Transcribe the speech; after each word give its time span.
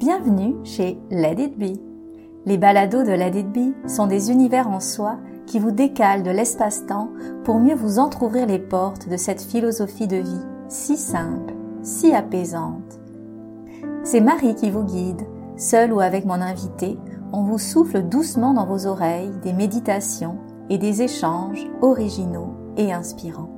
Bienvenue 0.00 0.56
chez 0.64 0.98
Let 1.10 1.34
It 1.38 1.58
Be. 1.58 1.78
Les 2.46 2.56
balados 2.56 3.02
de 3.02 3.12
Let 3.12 3.38
It 3.38 3.52
Be 3.52 3.86
sont 3.86 4.06
des 4.06 4.30
univers 4.30 4.66
en 4.66 4.80
soi 4.80 5.18
qui 5.44 5.58
vous 5.58 5.72
décalent 5.72 6.22
de 6.22 6.30
l'espace-temps 6.30 7.10
pour 7.44 7.58
mieux 7.58 7.74
vous 7.74 7.98
entr'ouvrir 7.98 8.46
les 8.46 8.58
portes 8.58 9.10
de 9.10 9.18
cette 9.18 9.42
philosophie 9.42 10.06
de 10.06 10.16
vie 10.16 10.40
si 10.70 10.96
simple, 10.96 11.52
si 11.82 12.14
apaisante. 12.14 12.98
C'est 14.02 14.22
Marie 14.22 14.54
qui 14.54 14.70
vous 14.70 14.84
guide, 14.84 15.20
seule 15.58 15.92
ou 15.92 16.00
avec 16.00 16.24
mon 16.24 16.40
invité, 16.40 16.98
on 17.34 17.42
vous 17.42 17.58
souffle 17.58 18.00
doucement 18.00 18.54
dans 18.54 18.64
vos 18.64 18.86
oreilles 18.86 19.34
des 19.42 19.52
méditations 19.52 20.38
et 20.70 20.78
des 20.78 21.02
échanges 21.02 21.66
originaux 21.82 22.54
et 22.78 22.90
inspirants. 22.90 23.50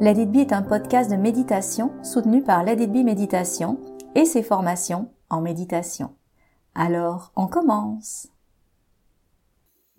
Let 0.00 0.22
It 0.22 0.30
Be 0.30 0.36
est 0.36 0.52
un 0.52 0.62
podcast 0.62 1.10
de 1.10 1.16
méditation 1.16 1.90
soutenu 2.04 2.40
par 2.42 2.62
Let 2.62 2.80
It 2.84 2.92
Be 2.92 3.04
Méditation 3.04 3.78
et 4.14 4.24
ses 4.24 4.42
formations 4.42 5.10
en 5.30 5.40
méditation. 5.40 6.14
Alors, 6.74 7.32
on 7.36 7.46
commence. 7.46 8.28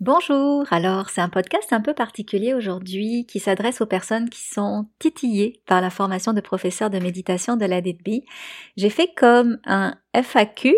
Bonjour, 0.00 0.66
alors 0.70 1.08
c'est 1.08 1.20
un 1.20 1.28
podcast 1.28 1.72
un 1.72 1.80
peu 1.80 1.94
particulier 1.94 2.52
aujourd'hui 2.52 3.26
qui 3.26 3.40
s'adresse 3.40 3.80
aux 3.80 3.86
personnes 3.86 4.28
qui 4.28 4.42
sont 4.42 4.86
titillées 4.98 5.62
par 5.66 5.80
la 5.80 5.88
formation 5.88 6.32
de 6.32 6.40
professeur 6.40 6.90
de 6.90 6.98
méditation 6.98 7.56
de 7.56 7.64
It 7.64 8.04
Be. 8.04 8.24
J'ai 8.76 8.90
fait 8.90 9.14
comme 9.14 9.58
un 9.64 9.94
FAQ 10.12 10.74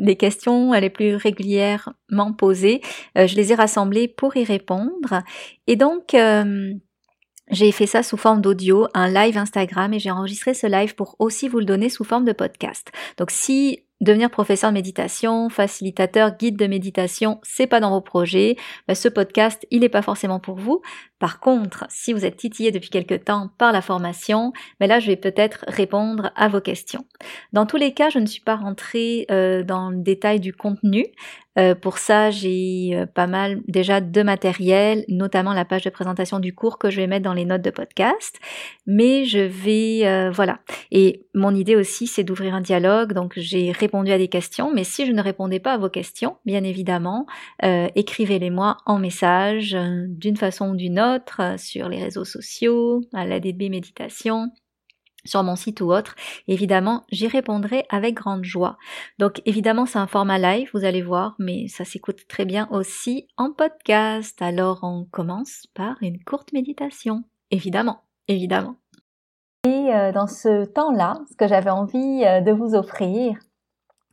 les 0.00 0.16
questions 0.18 0.72
les 0.72 0.90
plus 0.90 1.16
régulièrement 1.16 2.32
posées. 2.36 2.80
Euh, 3.16 3.26
je 3.26 3.36
les 3.36 3.52
ai 3.52 3.54
rassemblées 3.54 4.08
pour 4.08 4.36
y 4.36 4.44
répondre. 4.44 5.22
Et 5.66 5.76
donc, 5.76 6.14
euh, 6.14 6.72
j'ai 7.50 7.72
fait 7.72 7.86
ça 7.86 8.02
sous 8.02 8.16
forme 8.16 8.40
d'audio, 8.40 8.86
un 8.94 9.08
live 9.08 9.38
Instagram 9.38 9.92
et 9.94 9.98
j'ai 9.98 10.10
enregistré 10.10 10.54
ce 10.54 10.66
live 10.66 10.94
pour 10.94 11.16
aussi 11.18 11.48
vous 11.48 11.58
le 11.58 11.64
donner 11.64 11.88
sous 11.88 12.04
forme 12.04 12.24
de 12.24 12.32
podcast. 12.32 12.92
Donc 13.16 13.30
si 13.30 13.82
devenir 14.00 14.30
professeur 14.30 14.70
de 14.70 14.74
méditation, 14.74 15.48
facilitateur, 15.48 16.36
guide 16.36 16.56
de 16.56 16.66
méditation, 16.66 17.40
c'est 17.42 17.66
pas 17.66 17.80
dans 17.80 17.90
vos 17.90 18.00
projets, 18.00 18.56
bah, 18.86 18.94
ce 18.94 19.08
podcast, 19.08 19.66
il 19.70 19.80
n'est 19.80 19.88
pas 19.88 20.02
forcément 20.02 20.38
pour 20.38 20.56
vous. 20.56 20.82
Par 21.18 21.40
contre, 21.40 21.84
si 21.88 22.12
vous 22.12 22.24
êtes 22.24 22.36
titillé 22.36 22.70
depuis 22.70 22.90
quelque 22.90 23.14
temps 23.14 23.50
par 23.58 23.72
la 23.72 23.82
formation, 23.82 24.52
mais 24.80 24.86
bah, 24.86 24.94
là, 24.94 25.00
je 25.00 25.08
vais 25.08 25.16
peut-être 25.16 25.64
répondre 25.66 26.30
à 26.36 26.48
vos 26.48 26.60
questions. 26.60 27.04
Dans 27.52 27.66
tous 27.66 27.76
les 27.76 27.92
cas, 27.92 28.08
je 28.08 28.20
ne 28.20 28.26
suis 28.26 28.42
pas 28.42 28.56
rentrée 28.56 29.26
euh, 29.30 29.64
dans 29.64 29.90
le 29.90 29.98
détail 29.98 30.38
du 30.38 30.52
contenu. 30.52 31.04
Euh, 31.58 31.74
pour 31.74 31.98
ça, 31.98 32.30
j'ai 32.30 32.90
euh, 32.94 33.06
pas 33.06 33.26
mal 33.26 33.60
déjà 33.66 34.00
de 34.00 34.22
matériel, 34.22 35.04
notamment 35.08 35.52
la 35.52 35.64
page 35.64 35.84
de 35.84 35.90
présentation 35.90 36.38
du 36.38 36.54
cours 36.54 36.78
que 36.78 36.90
je 36.90 36.96
vais 36.96 37.06
mettre 37.06 37.24
dans 37.24 37.34
les 37.34 37.44
notes 37.44 37.62
de 37.62 37.70
podcast. 37.70 38.38
Mais 38.86 39.24
je 39.24 39.40
vais, 39.40 40.30
voilà. 40.30 40.60
Et 40.90 41.26
mon 41.34 41.54
idée 41.54 41.76
aussi, 41.76 42.06
c'est 42.06 42.24
d'ouvrir 42.24 42.54
un 42.54 42.60
dialogue. 42.60 43.12
Donc, 43.12 43.34
j'ai 43.36 43.72
répondu 43.72 44.10
à 44.12 44.18
des 44.18 44.28
questions. 44.28 44.72
Mais 44.72 44.84
si 44.84 45.06
je 45.06 45.12
ne 45.12 45.22
répondais 45.22 45.60
pas 45.60 45.74
à 45.74 45.78
vos 45.78 45.90
questions, 45.90 46.36
bien 46.44 46.64
évidemment, 46.64 47.26
écrivez-les-moi 47.62 48.76
en 48.86 48.98
message 48.98 49.76
d'une 50.08 50.36
façon 50.36 50.70
ou 50.70 50.76
d'une 50.76 51.00
autre 51.00 51.40
euh, 51.40 51.56
sur 51.56 51.88
les 51.88 52.02
réseaux 52.02 52.24
sociaux, 52.24 53.02
à 53.12 53.26
la 53.26 53.40
DB 53.40 53.68
Méditation, 53.68 54.50
sur 55.28 55.42
mon 55.42 55.56
site 55.56 55.80
ou 55.80 55.92
autre. 55.92 56.14
Évidemment, 56.46 57.04
j'y 57.10 57.28
répondrai 57.28 57.84
avec 57.90 58.14
grande 58.14 58.44
joie. 58.44 58.76
Donc 59.18 59.42
évidemment, 59.44 59.86
c'est 59.86 59.98
un 59.98 60.06
format 60.06 60.38
live, 60.38 60.70
vous 60.72 60.84
allez 60.84 61.02
voir, 61.02 61.34
mais 61.38 61.68
ça 61.68 61.84
s'écoute 61.84 62.26
très 62.28 62.44
bien 62.44 62.68
aussi 62.70 63.28
en 63.36 63.52
podcast. 63.52 64.40
Alors 64.40 64.80
on 64.82 65.06
commence 65.10 65.66
par 65.74 65.96
une 66.00 66.22
courte 66.24 66.52
méditation. 66.52 67.24
Évidemment, 67.50 68.02
évidemment. 68.26 68.76
Et 69.66 69.94
euh, 69.94 70.12
dans 70.12 70.26
ce 70.26 70.64
temps-là, 70.66 71.20
ce 71.30 71.36
que 71.36 71.48
j'avais 71.48 71.70
envie 71.70 72.24
euh, 72.24 72.40
de 72.40 72.52
vous 72.52 72.74
offrir, 72.74 73.38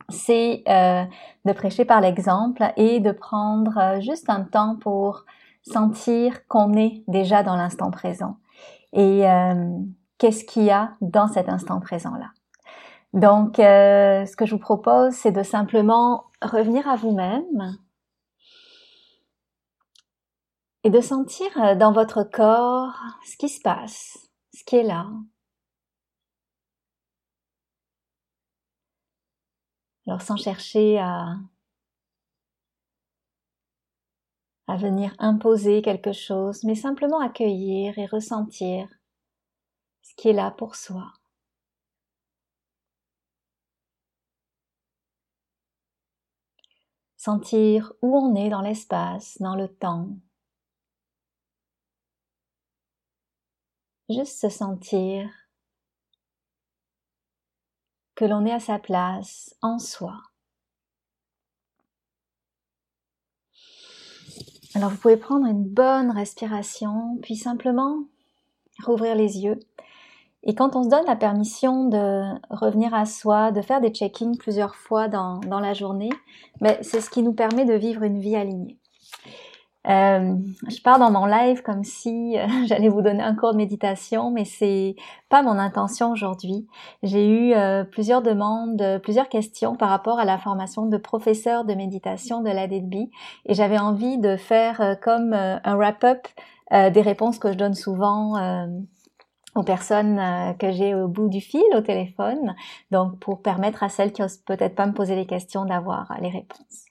c'est 0.08 0.62
de 0.66 1.52
prêcher 1.52 1.84
par 1.84 2.00
l'exemple 2.00 2.62
et 2.76 3.00
de 3.00 3.10
prendre 3.10 4.00
juste 4.00 4.30
un 4.30 4.44
temps 4.44 4.76
pour 4.80 5.24
sentir 5.62 6.46
qu'on 6.46 6.74
est 6.74 7.02
déjà 7.08 7.42
dans 7.42 7.56
l'instant 7.56 7.90
présent. 7.90 8.36
Et 8.92 9.28
euh, 9.28 9.78
qu'est-ce 10.18 10.44
qu'il 10.44 10.64
y 10.64 10.70
a 10.70 10.96
dans 11.00 11.28
cet 11.28 11.48
instant 11.48 11.80
présent-là 11.80 12.30
Donc, 13.12 13.58
euh, 13.58 14.24
ce 14.26 14.36
que 14.36 14.46
je 14.46 14.54
vous 14.54 14.60
propose, 14.60 15.12
c'est 15.14 15.32
de 15.32 15.42
simplement 15.42 16.24
revenir 16.42 16.88
à 16.88 16.96
vous-même 16.96 17.78
et 20.84 20.90
de 20.90 21.00
sentir 21.00 21.48
euh, 21.60 21.74
dans 21.74 21.92
votre 21.92 22.22
corps 22.22 22.94
ce 23.26 23.36
qui 23.36 23.48
se 23.48 23.60
passe, 23.60 24.18
ce 24.54 24.64
qui 24.64 24.76
est 24.76 24.82
là. 24.82 25.06
Alors 30.06 30.22
sans 30.22 30.36
chercher 30.36 30.98
à 31.00 31.34
à 34.68 34.76
venir 34.76 35.14
imposer 35.18 35.82
quelque 35.82 36.12
chose, 36.12 36.64
mais 36.64 36.74
simplement 36.74 37.20
accueillir 37.20 37.98
et 37.98 38.06
ressentir 38.06 38.88
ce 40.06 40.14
qui 40.14 40.28
est 40.28 40.32
là 40.32 40.52
pour 40.52 40.76
soi. 40.76 41.12
Sentir 47.16 47.92
où 48.02 48.16
on 48.16 48.36
est 48.36 48.50
dans 48.50 48.60
l'espace, 48.60 49.36
dans 49.40 49.56
le 49.56 49.66
temps. 49.66 50.10
Juste 54.08 54.38
se 54.38 54.48
sentir 54.48 55.28
que 58.14 58.24
l'on 58.24 58.46
est 58.46 58.52
à 58.52 58.60
sa 58.60 58.78
place 58.78 59.56
en 59.60 59.80
soi. 59.80 60.22
Alors 64.74 64.90
vous 64.90 64.98
pouvez 64.98 65.16
prendre 65.16 65.46
une 65.46 65.64
bonne 65.64 66.12
respiration, 66.12 67.18
puis 67.22 67.34
simplement 67.34 68.06
rouvrir 68.84 69.14
les 69.14 69.44
yeux. 69.44 69.58
Et 70.42 70.54
quand 70.54 70.76
on 70.76 70.84
se 70.84 70.88
donne 70.88 71.06
la 71.06 71.16
permission 71.16 71.88
de 71.88 72.22
revenir 72.50 72.94
à 72.94 73.04
soi, 73.04 73.50
de 73.50 73.60
faire 73.62 73.80
des 73.80 73.90
check-ins 73.90 74.34
plusieurs 74.38 74.76
fois 74.76 75.08
dans, 75.08 75.38
dans 75.40 75.60
la 75.60 75.74
journée, 75.74 76.10
ben, 76.60 76.76
c'est 76.82 77.00
ce 77.00 77.10
qui 77.10 77.22
nous 77.22 77.32
permet 77.32 77.64
de 77.64 77.74
vivre 77.74 78.04
une 78.04 78.20
vie 78.20 78.36
alignée. 78.36 78.78
Euh, 79.88 80.34
je 80.68 80.82
pars 80.82 80.98
dans 80.98 81.12
mon 81.12 81.26
live 81.26 81.62
comme 81.62 81.84
si 81.84 82.36
euh, 82.36 82.46
j'allais 82.66 82.88
vous 82.88 83.02
donner 83.02 83.22
un 83.22 83.34
cours 83.34 83.52
de 83.52 83.56
méditation, 83.56 84.30
mais 84.30 84.44
c'est 84.44 84.96
pas 85.28 85.42
mon 85.42 85.58
intention 85.58 86.10
aujourd'hui. 86.10 86.66
J'ai 87.02 87.28
eu 87.28 87.52
euh, 87.54 87.84
plusieurs 87.84 88.22
demandes, 88.22 89.00
plusieurs 89.02 89.28
questions 89.28 89.76
par 89.76 89.88
rapport 89.88 90.18
à 90.18 90.24
la 90.24 90.38
formation 90.38 90.86
de 90.86 90.96
professeur 90.96 91.64
de 91.64 91.74
méditation 91.74 92.42
de 92.42 92.50
la 92.50 92.66
DDB 92.66 93.10
et 93.46 93.54
j'avais 93.54 93.78
envie 93.78 94.18
de 94.18 94.36
faire 94.36 94.96
comme 95.02 95.32
un 95.32 95.76
wrap-up 95.76 96.26
des 96.70 97.00
réponses 97.00 97.38
que 97.38 97.52
je 97.52 97.56
donne 97.56 97.74
souvent 97.74 98.34
aux 99.54 99.62
personnes 99.62 100.20
que 100.58 100.70
j'ai 100.72 100.94
au 100.94 101.08
bout 101.08 101.28
du 101.28 101.40
fil 101.40 101.62
au 101.74 101.80
téléphone, 101.80 102.54
donc 102.90 103.18
pour 103.20 103.42
permettre 103.42 103.82
à 103.82 103.88
celles 103.88 104.12
qui 104.12 104.22
osent 104.22 104.38
peut-être 104.38 104.74
pas 104.74 104.86
me 104.86 104.92
poser 104.92 105.16
les 105.16 105.26
questions 105.26 105.64
d'avoir 105.64 106.14
les 106.20 106.28
réponses. 106.28 106.84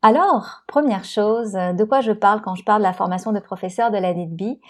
Alors, 0.00 0.62
première 0.68 1.04
chose, 1.04 1.52
de 1.52 1.84
quoi 1.84 2.00
je 2.00 2.12
parle 2.12 2.40
quand 2.40 2.54
je 2.54 2.62
parle 2.62 2.82
de 2.82 2.86
la 2.86 2.92
formation 2.92 3.32
de 3.32 3.40
professeur 3.40 3.90
de 3.90 3.98
la 3.98 4.14
DDB 4.14 4.60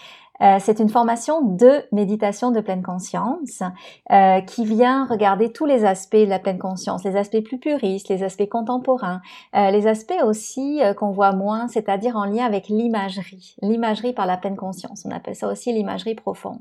euh, 0.41 0.57
c'est 0.59 0.79
une 0.79 0.89
formation 0.89 1.41
de 1.41 1.83
méditation 1.91 2.51
de 2.51 2.61
pleine 2.61 2.81
conscience 2.81 3.61
euh, 4.11 4.41
qui 4.41 4.65
vient 4.65 5.05
regarder 5.05 5.51
tous 5.51 5.65
les 5.65 5.85
aspects 5.85 6.15
de 6.15 6.25
la 6.25 6.39
pleine 6.39 6.59
conscience, 6.59 7.03
les 7.03 7.17
aspects 7.17 7.41
plus 7.43 7.59
puristes, 7.59 8.07
les 8.09 8.23
aspects 8.23 8.47
contemporains, 8.47 9.21
euh, 9.55 9.71
les 9.71 9.87
aspects 9.87 10.21
aussi 10.23 10.81
qu'on 10.97 11.11
voit 11.11 11.33
moins, 11.33 11.67
c'est-à-dire 11.67 12.15
en 12.15 12.25
lien 12.25 12.45
avec 12.45 12.69
l'imagerie, 12.69 13.55
l'imagerie 13.61 14.13
par 14.13 14.25
la 14.25 14.37
pleine 14.37 14.55
conscience. 14.55 15.03
On 15.05 15.11
appelle 15.11 15.35
ça 15.35 15.47
aussi 15.47 15.73
l'imagerie 15.73 16.15
profonde. 16.15 16.59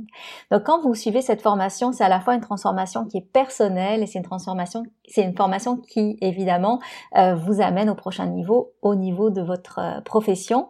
Donc 0.50 0.64
quand 0.64 0.80
vous 0.80 0.94
suivez 0.94 1.22
cette 1.22 1.42
formation, 1.42 1.92
c'est 1.92 2.04
à 2.04 2.08
la 2.08 2.20
fois 2.20 2.34
une 2.34 2.40
transformation 2.40 3.04
qui 3.04 3.18
est 3.18 3.32
personnelle 3.32 4.02
et 4.02 4.06
c'est 4.06 4.18
une 4.18 4.24
transformation, 4.24 4.82
c'est 5.06 5.22
une 5.22 5.36
formation 5.36 5.76
qui 5.76 6.18
évidemment 6.20 6.80
vous 7.14 7.60
amène 7.60 7.90
au 7.90 7.94
prochain 7.94 8.26
niveau, 8.26 8.72
au 8.82 8.94
niveau 8.94 9.30
de 9.30 9.42
votre 9.42 10.02
profession. 10.04 10.68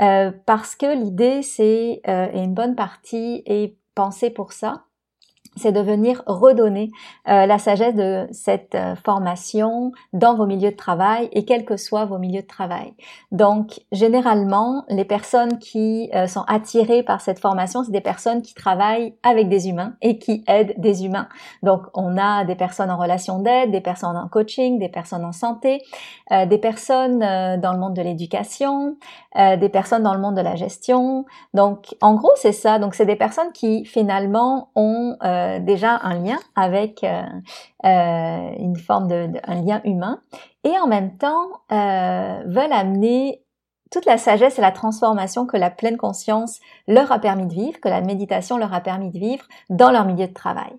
Euh, 0.00 0.30
parce 0.46 0.76
que 0.76 0.86
l'idée, 0.96 1.42
c'est, 1.42 2.00
euh, 2.08 2.28
et 2.32 2.40
une 2.40 2.54
bonne 2.54 2.76
partie 2.76 3.42
est 3.46 3.76
pensée 3.94 4.30
pour 4.30 4.52
ça, 4.52 4.84
c'est 5.58 5.72
de 5.72 5.80
venir 5.80 6.22
redonner 6.26 6.90
euh, 7.28 7.46
la 7.46 7.58
sagesse 7.58 7.94
de 7.94 8.26
cette 8.32 8.74
euh, 8.74 8.94
formation 9.04 9.92
dans 10.12 10.34
vos 10.34 10.46
milieux 10.46 10.70
de 10.70 10.76
travail 10.76 11.28
et 11.32 11.44
quels 11.44 11.64
que 11.64 11.76
soient 11.76 12.04
vos 12.04 12.18
milieux 12.18 12.42
de 12.42 12.46
travail. 12.46 12.94
Donc, 13.32 13.80
généralement, 13.92 14.84
les 14.88 15.04
personnes 15.04 15.58
qui 15.58 16.10
euh, 16.14 16.26
sont 16.26 16.44
attirées 16.46 17.02
par 17.02 17.20
cette 17.20 17.38
formation, 17.38 17.84
c'est 17.84 17.92
des 17.92 18.00
personnes 18.00 18.42
qui 18.42 18.54
travaillent 18.54 19.14
avec 19.22 19.48
des 19.48 19.68
humains 19.68 19.94
et 20.02 20.18
qui 20.18 20.44
aident 20.46 20.74
des 20.78 21.04
humains. 21.04 21.28
Donc, 21.62 21.82
on 21.94 22.16
a 22.16 22.44
des 22.44 22.54
personnes 22.54 22.90
en 22.90 22.96
relation 22.96 23.40
d'aide, 23.40 23.70
des 23.70 23.80
personnes 23.80 24.16
en 24.16 24.28
coaching, 24.28 24.78
des 24.78 24.88
personnes 24.88 25.24
en 25.24 25.32
santé, 25.32 25.82
des 26.30 26.58
personnes 26.58 27.18
dans 27.18 27.72
le 27.72 27.78
monde 27.78 27.94
de 27.94 28.02
l'éducation, 28.02 28.96
des 29.34 29.68
personnes 29.68 30.02
dans 30.02 30.14
le 30.14 30.20
monde 30.20 30.36
de 30.36 30.40
la 30.40 30.54
gestion. 30.56 31.24
Donc, 31.54 31.96
en 32.00 32.14
gros, 32.14 32.30
c'est 32.36 32.52
ça. 32.52 32.78
Donc, 32.78 32.94
c'est 32.94 33.06
des 33.06 33.16
personnes 33.16 33.52
qui 33.52 33.84
finalement 33.84 34.70
ont 34.74 35.16
euh, 35.48 35.58
déjà 35.60 35.98
un 36.02 36.14
lien 36.14 36.38
avec 36.56 37.04
euh, 37.04 37.22
euh, 37.84 38.50
une 38.58 38.76
forme 38.76 39.08
de, 39.08 39.30
un 39.44 39.62
lien 39.62 39.80
humain 39.84 40.20
et 40.64 40.78
en 40.78 40.86
même 40.86 41.16
temps 41.16 41.48
veulent 41.70 42.72
amener 42.72 43.42
toute 43.90 44.04
la 44.04 44.18
sagesse 44.18 44.58
et 44.58 44.62
la 44.62 44.72
transformation 44.72 45.46
que 45.46 45.56
la 45.56 45.70
pleine 45.70 45.96
conscience 45.96 46.60
leur 46.86 47.10
a 47.10 47.18
permis 47.18 47.46
de 47.46 47.54
vivre, 47.54 47.80
que 47.80 47.88
la 47.88 48.02
méditation 48.02 48.58
leur 48.58 48.74
a 48.74 48.80
permis 48.80 49.10
de 49.10 49.18
vivre 49.18 49.44
dans 49.70 49.90
leur 49.90 50.04
milieu 50.04 50.26
de 50.26 50.34
travail. 50.34 50.72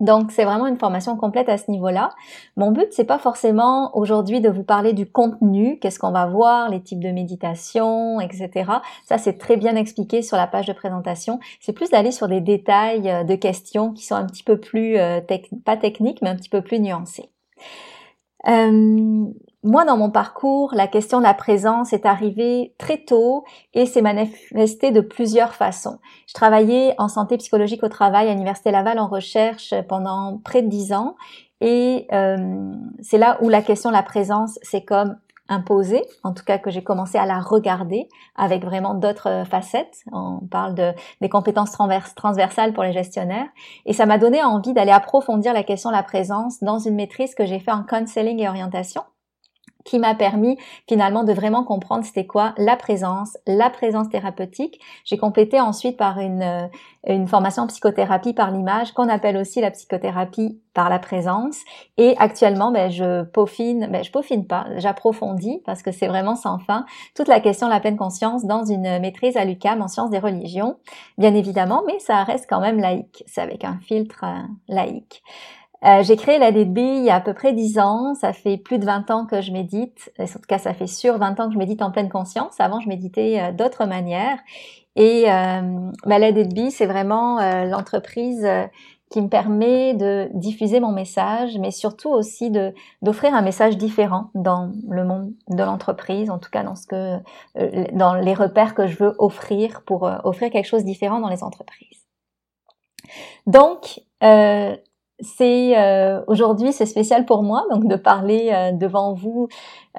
Donc 0.00 0.32
c'est 0.32 0.44
vraiment 0.44 0.66
une 0.66 0.78
formation 0.78 1.16
complète 1.16 1.48
à 1.48 1.58
ce 1.58 1.70
niveau-là. 1.70 2.10
Mon 2.56 2.72
but 2.72 2.88
c'est 2.90 3.04
pas 3.04 3.18
forcément 3.18 3.96
aujourd'hui 3.96 4.40
de 4.40 4.48
vous 4.48 4.64
parler 4.64 4.92
du 4.92 5.10
contenu, 5.10 5.78
qu'est-ce 5.78 5.98
qu'on 5.98 6.10
va 6.10 6.26
voir, 6.26 6.70
les 6.70 6.82
types 6.82 7.02
de 7.02 7.10
méditation, 7.10 8.20
etc. 8.20 8.70
Ça 9.04 9.18
c'est 9.18 9.38
très 9.38 9.56
bien 9.56 9.76
expliqué 9.76 10.22
sur 10.22 10.36
la 10.36 10.46
page 10.46 10.66
de 10.66 10.72
présentation. 10.72 11.38
C'est 11.60 11.72
plus 11.72 11.90
d'aller 11.90 12.12
sur 12.12 12.28
des 12.28 12.40
détails 12.40 13.10
euh, 13.10 13.24
de 13.24 13.34
questions 13.34 13.92
qui 13.92 14.04
sont 14.04 14.14
un 14.14 14.26
petit 14.26 14.42
peu 14.42 14.58
plus 14.58 14.96
euh, 14.98 15.20
pas 15.64 15.76
techniques 15.76 16.22
mais 16.22 16.30
un 16.30 16.36
petit 16.36 16.48
peu 16.48 16.62
plus 16.62 16.80
nuancées. 16.80 17.30
Euh, 18.48 19.24
moi, 19.62 19.84
dans 19.84 19.98
mon 19.98 20.10
parcours, 20.10 20.72
la 20.74 20.86
question 20.86 21.18
de 21.18 21.24
la 21.24 21.34
présence 21.34 21.92
est 21.92 22.06
arrivée 22.06 22.74
très 22.78 22.96
tôt 22.96 23.44
et 23.74 23.84
s'est 23.84 24.00
manifestée 24.00 24.90
de 24.90 25.02
plusieurs 25.02 25.54
façons. 25.54 25.98
Je 26.26 26.32
travaillais 26.32 26.94
en 26.96 27.08
santé 27.08 27.36
psychologique 27.36 27.82
au 27.82 27.88
travail 27.88 28.28
à 28.28 28.32
l'Université 28.32 28.70
Laval 28.70 28.98
en 28.98 29.06
recherche 29.06 29.74
pendant 29.86 30.40
près 30.42 30.62
de 30.62 30.68
dix 30.68 30.94
ans 30.94 31.14
et 31.60 32.06
euh, 32.12 32.72
c'est 33.02 33.18
là 33.18 33.38
où 33.42 33.50
la 33.50 33.60
question 33.60 33.90
de 33.90 33.94
la 33.94 34.02
présence 34.02 34.58
s'est 34.62 34.84
comme 34.84 35.18
imposée, 35.50 36.04
en 36.22 36.32
tout 36.32 36.44
cas 36.44 36.58
que 36.58 36.70
j'ai 36.70 36.82
commencé 36.82 37.18
à 37.18 37.26
la 37.26 37.40
regarder 37.40 38.08
avec 38.36 38.64
vraiment 38.64 38.94
d'autres 38.94 39.42
facettes. 39.50 40.04
On 40.12 40.38
parle 40.50 40.74
de, 40.74 40.92
des 41.20 41.28
compétences 41.28 41.72
transversales 41.72 42.72
pour 42.72 42.84
les 42.84 42.92
gestionnaires. 42.92 43.48
Et 43.84 43.92
ça 43.92 44.06
m'a 44.06 44.16
donné 44.16 44.42
envie 44.42 44.72
d'aller 44.72 44.92
approfondir 44.92 45.52
la 45.52 45.64
question 45.64 45.90
de 45.90 45.96
la 45.96 46.04
présence 46.04 46.62
dans 46.62 46.78
une 46.78 46.94
maîtrise 46.94 47.34
que 47.34 47.44
j'ai 47.44 47.58
fait 47.58 47.72
en 47.72 47.82
counseling 47.82 48.40
et 48.40 48.48
orientation 48.48 49.02
qui 49.90 49.98
m'a 49.98 50.14
permis 50.14 50.56
finalement 50.88 51.24
de 51.24 51.32
vraiment 51.32 51.64
comprendre 51.64 52.04
c'était 52.04 52.24
quoi 52.26 52.54
la 52.56 52.76
présence, 52.76 53.36
la 53.48 53.70
présence 53.70 54.08
thérapeutique. 54.08 54.80
J'ai 55.04 55.18
complété 55.18 55.60
ensuite 55.60 55.96
par 55.96 56.20
une, 56.20 56.42
euh, 56.42 56.68
une 57.08 57.26
formation 57.26 57.64
en 57.64 57.66
psychothérapie 57.66 58.32
par 58.32 58.52
l'image 58.52 58.92
qu'on 58.92 59.08
appelle 59.08 59.36
aussi 59.36 59.60
la 59.60 59.72
psychothérapie 59.72 60.60
par 60.74 60.90
la 60.90 61.00
présence. 61.00 61.58
Et 61.96 62.14
actuellement, 62.18 62.70
ben, 62.70 62.88
je 62.88 63.24
peaufine, 63.24 63.88
ben, 63.90 64.04
je 64.04 64.12
peaufine 64.12 64.46
pas, 64.46 64.66
j'approfondis 64.76 65.60
parce 65.66 65.82
que 65.82 65.90
c'est 65.90 66.06
vraiment 66.06 66.36
sans 66.36 66.60
fin 66.60 66.86
toute 67.16 67.26
la 67.26 67.40
question 67.40 67.66
de 67.66 67.72
la 67.72 67.80
pleine 67.80 67.96
conscience 67.96 68.44
dans 68.44 68.64
une 68.64 69.00
maîtrise 69.00 69.36
à 69.36 69.44
l'UCAM 69.44 69.82
en 69.82 69.88
sciences 69.88 70.10
des 70.10 70.20
religions, 70.20 70.76
bien 71.18 71.34
évidemment, 71.34 71.82
mais 71.84 71.98
ça 71.98 72.22
reste 72.22 72.46
quand 72.48 72.60
même 72.60 72.78
laïque. 72.78 73.24
C'est 73.26 73.40
avec 73.40 73.64
un 73.64 73.80
filtre 73.80 74.22
euh, 74.22 74.42
laïque. 74.68 75.24
Euh, 75.84 76.02
j'ai 76.02 76.16
créé 76.16 76.38
la 76.38 76.52
DB 76.52 76.80
il 76.80 77.04
y 77.04 77.10
a 77.10 77.16
à 77.16 77.20
peu 77.20 77.32
près 77.32 77.52
10 77.52 77.78
ans. 77.78 78.14
Ça 78.14 78.32
fait 78.32 78.58
plus 78.58 78.78
de 78.78 78.84
20 78.84 79.10
ans 79.10 79.26
que 79.26 79.40
je 79.40 79.52
médite. 79.52 80.12
En 80.18 80.26
tout 80.26 80.40
cas, 80.48 80.58
ça 80.58 80.74
fait 80.74 80.86
sur 80.86 81.18
20 81.18 81.40
ans 81.40 81.46
que 81.48 81.54
je 81.54 81.58
médite 81.58 81.82
en 81.82 81.90
pleine 81.90 82.10
conscience. 82.10 82.60
Avant, 82.60 82.80
je 82.80 82.88
méditais 82.88 83.40
euh, 83.40 83.52
d'autres 83.52 83.86
manières. 83.86 84.38
Et 84.96 85.30
euh, 85.30 85.90
bah, 86.04 86.18
la 86.18 86.32
DB, 86.32 86.70
c'est 86.70 86.86
vraiment 86.86 87.38
euh, 87.38 87.64
l'entreprise 87.64 88.46
qui 89.10 89.22
me 89.22 89.28
permet 89.28 89.94
de 89.94 90.28
diffuser 90.34 90.78
mon 90.78 90.92
message, 90.92 91.58
mais 91.58 91.70
surtout 91.70 92.10
aussi 92.10 92.52
d'offrir 93.02 93.34
un 93.34 93.42
message 93.42 93.76
différent 93.76 94.30
dans 94.34 94.70
le 94.88 95.04
monde 95.04 95.32
de 95.48 95.62
l'entreprise, 95.64 96.30
en 96.30 96.38
tout 96.38 96.50
cas 96.50 96.62
dans 96.62 96.76
ce 96.76 96.86
que 96.86 97.16
dans 97.92 98.14
les 98.14 98.34
repères 98.34 98.76
que 98.76 98.86
je 98.86 98.96
veux 98.98 99.14
offrir 99.18 99.82
pour 99.84 100.08
offrir 100.22 100.50
quelque 100.50 100.66
chose 100.66 100.82
de 100.82 100.86
différent 100.86 101.18
dans 101.18 101.28
les 101.28 101.42
entreprises. 101.42 102.06
Donc 103.46 104.00
euh, 104.22 104.76
c'est 105.22 105.78
euh, 105.78 106.20
aujourd'hui 106.26 106.72
c'est 106.72 106.86
spécial 106.86 107.24
pour 107.24 107.42
moi 107.42 107.64
donc 107.70 107.86
de 107.86 107.96
parler 107.96 108.50
euh, 108.52 108.72
devant 108.72 109.14
vous 109.14 109.48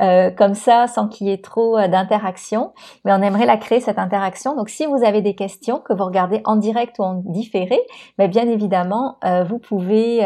euh, 0.01 0.31
comme 0.31 0.53
ça 0.53 0.88
sans 0.88 1.07
qu'il 1.07 1.27
y 1.27 1.31
ait 1.31 1.41
trop 1.41 1.77
d'interaction 1.88 2.73
mais 3.06 3.13
on 3.13 3.21
aimerait 3.21 3.45
la 3.45 3.57
créer 3.57 3.79
cette 3.79 4.00
interaction. 4.00 4.56
Donc 4.56 4.69
si 4.69 4.85
vous 4.85 5.03
avez 5.03 5.21
des 5.21 5.35
questions 5.35 5.79
que 5.79 5.94
vous 5.94 6.06
regardez 6.06 6.41
en 6.45 6.56
direct 6.56 6.97
ou 7.00 7.03
en 7.03 7.15
différé 7.25 7.79
mais 8.18 8.27
bien 8.27 8.47
évidemment 8.47 9.18
vous 9.47 9.59
pouvez 9.59 10.23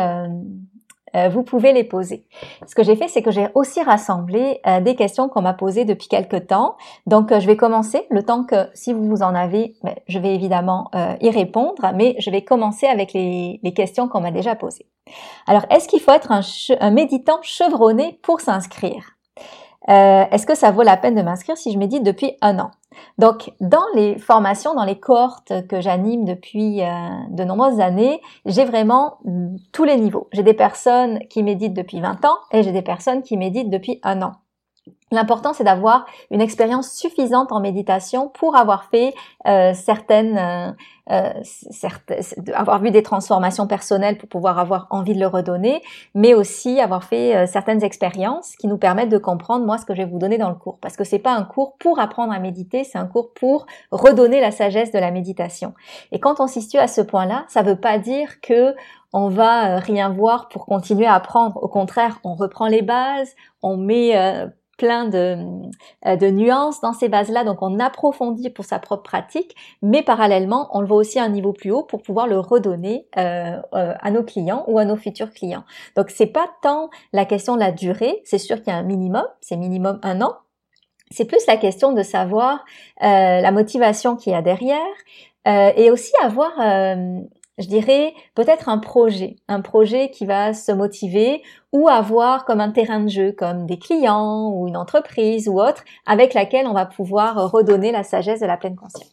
euh, 1.16 1.30
vous 1.30 1.44
pouvez 1.44 1.72
les 1.74 1.84
poser. 1.84 2.26
Ce 2.68 2.76
que 2.76 2.84
j'ai 2.84 2.96
fait, 2.96 3.08
c'est 3.08 3.22
que 3.22 3.32
j'ai 3.32 3.48
aussi 3.56 3.82
rassemblé 3.82 4.60
euh, 4.68 4.82
des 4.82 4.96
questions 4.96 5.30
qu'on 5.30 5.42
m'a 5.42 5.54
posées 5.54 5.86
depuis 5.86 6.08
quelques 6.08 6.48
temps. 6.48 6.76
Donc, 7.06 7.32
euh, 7.32 7.40
je 7.40 7.48
vais 7.48 7.56
commencer 7.56 8.06
le 8.10 8.24
temps 8.24 8.44
que, 8.44 8.68
si 8.74 8.94
vous 8.94 9.22
en 9.22 9.34
avez, 9.34 9.76
ben, 9.84 9.96
je 10.08 10.20
vais 10.20 10.36
évidemment 10.36 10.90
y 11.22 11.30
répondre, 11.30 11.92
mais 11.96 12.16
je 12.20 12.30
vais 12.30 12.44
commencer 12.44 12.88
avec 12.88 13.14
les, 13.14 13.60
questions 13.76 14.08
qu'on 14.08 14.22
m'a 14.22 14.32
déjà 14.32 14.56
posées. 14.56 14.86
Alors, 15.48 15.66
est-ce 15.70 15.88
qu'il 15.88 16.00
faut 16.00 16.12
être 16.12 16.32
un, 16.32 16.42
un 16.80 16.92
méditant 16.92 17.40
chevronné 17.42 18.20
pour 18.22 18.40
s'inscrire? 18.40 19.18
Est-ce 19.88 20.46
que 20.46 20.56
ça 20.56 20.72
vaut 20.72 20.84
la 20.84 20.98
peine 20.98 21.16
de 21.16 21.22
m'inscrire 21.22 21.58
si 21.58 21.72
je 21.72 21.78
médite 21.78 22.04
depuis 22.04 22.38
un 22.42 22.60
an? 22.60 22.72
Donc, 23.18 23.51
dans 23.62 23.86
les 23.95 24.18
formations, 24.18 24.74
dans 24.75 24.83
les 24.83 25.00
cohortes 25.00 25.53
que 25.68 25.81
j'anime 25.81 26.25
depuis 26.25 26.81
euh, 26.81 26.88
de 27.30 27.44
nombreuses 27.44 27.80
années, 27.80 28.21
j'ai 28.45 28.65
vraiment 28.65 29.19
tous 29.71 29.83
les 29.83 29.97
niveaux. 29.97 30.27
J'ai 30.31 30.44
des 30.44 30.53
personnes 30.53 31.19
qui 31.30 31.44
méditent 31.44 31.74
depuis 31.74 32.01
20 32.01 32.25
ans 32.25 32.38
et 32.51 32.63
j'ai 32.63 32.71
des 32.71 32.81
personnes 32.81 33.24
qui 33.24 33.38
méditent 33.38 33.69
depuis 33.69 34.00
un 34.03 34.21
an. 34.21 34.33
L'important, 35.16 35.54
c'est 35.54 35.64
d'avoir 35.64 36.06
une 36.30 36.42
expérience 36.42 36.92
suffisante 36.92 37.54
en 37.54 37.62
méditation 37.62 38.28
pour 38.28 38.58
avoir 38.58 38.84
fait 38.86 39.14
euh, 39.48 39.72
certaines, 39.74 40.38
euh, 40.38 40.72
euh 41.10 42.52
avoir 42.54 42.82
vu 42.82 42.92
des 42.92 43.02
transformations 43.02 43.66
personnelles 43.66 44.18
pour 44.18 44.28
pouvoir 44.28 44.60
avoir 44.60 44.88
envie 44.90 45.14
de 45.14 45.20
le 45.20 45.28
redonner, 45.28 45.82
mais 46.16 46.34
aussi 46.34 46.82
avoir 46.82 47.06
fait 47.06 47.34
euh, 47.34 47.46
certaines 47.48 47.82
expériences 47.82 48.58
qui 48.58 48.68
nous 48.68 48.78
permettent 48.78 49.10
de 49.10 49.18
comprendre 49.18 49.66
moi 49.66 49.78
ce 49.78 49.86
que 49.86 49.96
je 49.96 50.02
vais 50.02 50.08
vous 50.08 50.20
donner 50.20 50.38
dans 50.38 50.50
le 50.50 50.56
cours, 50.56 50.80
parce 50.82 50.98
que 50.98 51.06
c'est 51.06 51.20
pas 51.20 51.32
un 51.32 51.44
cours 51.44 51.78
pour 51.78 52.00
apprendre 52.00 52.34
à 52.34 52.40
méditer, 52.40 52.84
c'est 52.84 52.98
un 52.98 53.08
cours 53.08 53.34
pour 53.34 53.68
redonner 53.92 54.42
la 54.42 54.52
sagesse 54.52 54.92
de 54.92 55.00
la 55.00 55.12
méditation. 55.12 55.74
Et 56.12 56.20
quand 56.20 56.42
on 56.42 56.48
s'y 56.48 56.62
situe 56.62 56.78
à 56.78 56.90
ce 56.90 57.00
point-là, 57.00 57.46
ça 57.48 57.62
veut 57.62 57.80
pas 57.80 58.00
dire 58.00 58.42
que 58.42 58.76
on 59.14 59.30
va 59.30 59.78
rien 59.78 60.10
voir 60.10 60.50
pour 60.50 60.66
continuer 60.66 61.06
à 61.06 61.14
apprendre. 61.14 61.58
Au 61.64 61.70
contraire, 61.70 62.20
on 62.26 62.34
reprend 62.34 62.68
les 62.68 62.82
bases, 62.82 63.34
on 63.62 63.78
met 63.78 64.14
plein 64.78 65.05
de, 65.06 65.38
euh, 66.06 66.16
de 66.16 66.30
nuances 66.30 66.81
dans 66.81 66.94
ces 66.94 67.10
bases-là, 67.10 67.44
donc 67.44 67.62
on 67.62 67.80
approfondit 67.80 68.50
pour 68.50 68.66
sa 68.66 68.80
propre 68.80 69.04
pratique, 69.04 69.56
mais 69.81 70.04
parallèlement, 70.04 70.69
on 70.72 70.81
le 70.81 70.88
voit 70.88 70.98
aussi 70.98 71.19
à 71.19 71.24
un 71.24 71.30
niveau 71.30 71.54
plus 71.54 71.72
haut 71.72 71.84
pour 71.84 72.02
pouvoir 72.02 72.28
le 72.28 72.40
redonner 72.40 73.07
euh, 73.18 73.60
euh, 73.74 73.94
à 74.00 74.12
nos 74.12 74.24
clients 74.24 74.63
ou 74.68 74.80
à 74.80 74.86
nos 74.86 74.96
futurs 74.96 75.31
clients. 75.31 75.63
Donc 75.96 76.10
c'est 76.10 76.28
pas 76.28 76.48
tant 76.62 76.90
la 77.13 77.25
question 77.25 77.56
de 77.56 77.60
la 77.60 77.72
durée, 77.72 78.21
c'est 78.26 78.38
sûr 78.38 78.57
qu'il 78.57 78.74
y 78.74 78.76
a 78.76 78.78
un 78.78 78.83
minimum, 78.83 79.26
c'est 79.42 79.57
minimum 79.57 80.00
un 80.04 80.21
an, 80.21 80.35
c'est 81.12 81.26
plus 81.26 81.45
la 81.47 81.57
question 81.57 81.92
de 81.94 82.02
savoir 82.02 82.66
la 83.00 83.52
motivation 83.52 84.16
qu'il 84.16 84.33
y 84.33 84.35
a 84.35 84.42
derrière 84.42 84.80
et 85.45 85.92
aussi 85.92 86.12
avoir 86.24 86.52
je 87.57 87.68
dirais 87.68 88.14
peut-être 88.35 88.69
un 88.69 88.78
projet, 88.78 89.38
un 89.47 89.62
projet 89.62 90.09
qui 90.09 90.26
va 90.26 90.54
se 90.54 90.71
motiver 90.71 91.42
ou 91.71 91.88
avoir 91.88 92.45
comme 92.45 92.62
un 92.62 92.71
terrain 92.71 93.00
de 93.00 93.09
jeu, 93.09 93.31
comme 93.31 93.66
des 93.66 93.80
clients 93.80 94.50
ou 94.52 94.68
une 94.68 94.78
entreprise 94.78 95.47
ou 95.47 95.59
autre, 95.59 95.83
avec 96.06 96.33
laquelle 96.33 96.68
on 96.68 96.74
va 96.74 96.85
pouvoir 96.85 97.52
redonner 97.52 97.92
la 97.92 98.04
sagesse 98.04 98.42
de 98.42 98.45
la 98.45 98.57
pleine 98.57 98.76
conscience. 98.76 99.12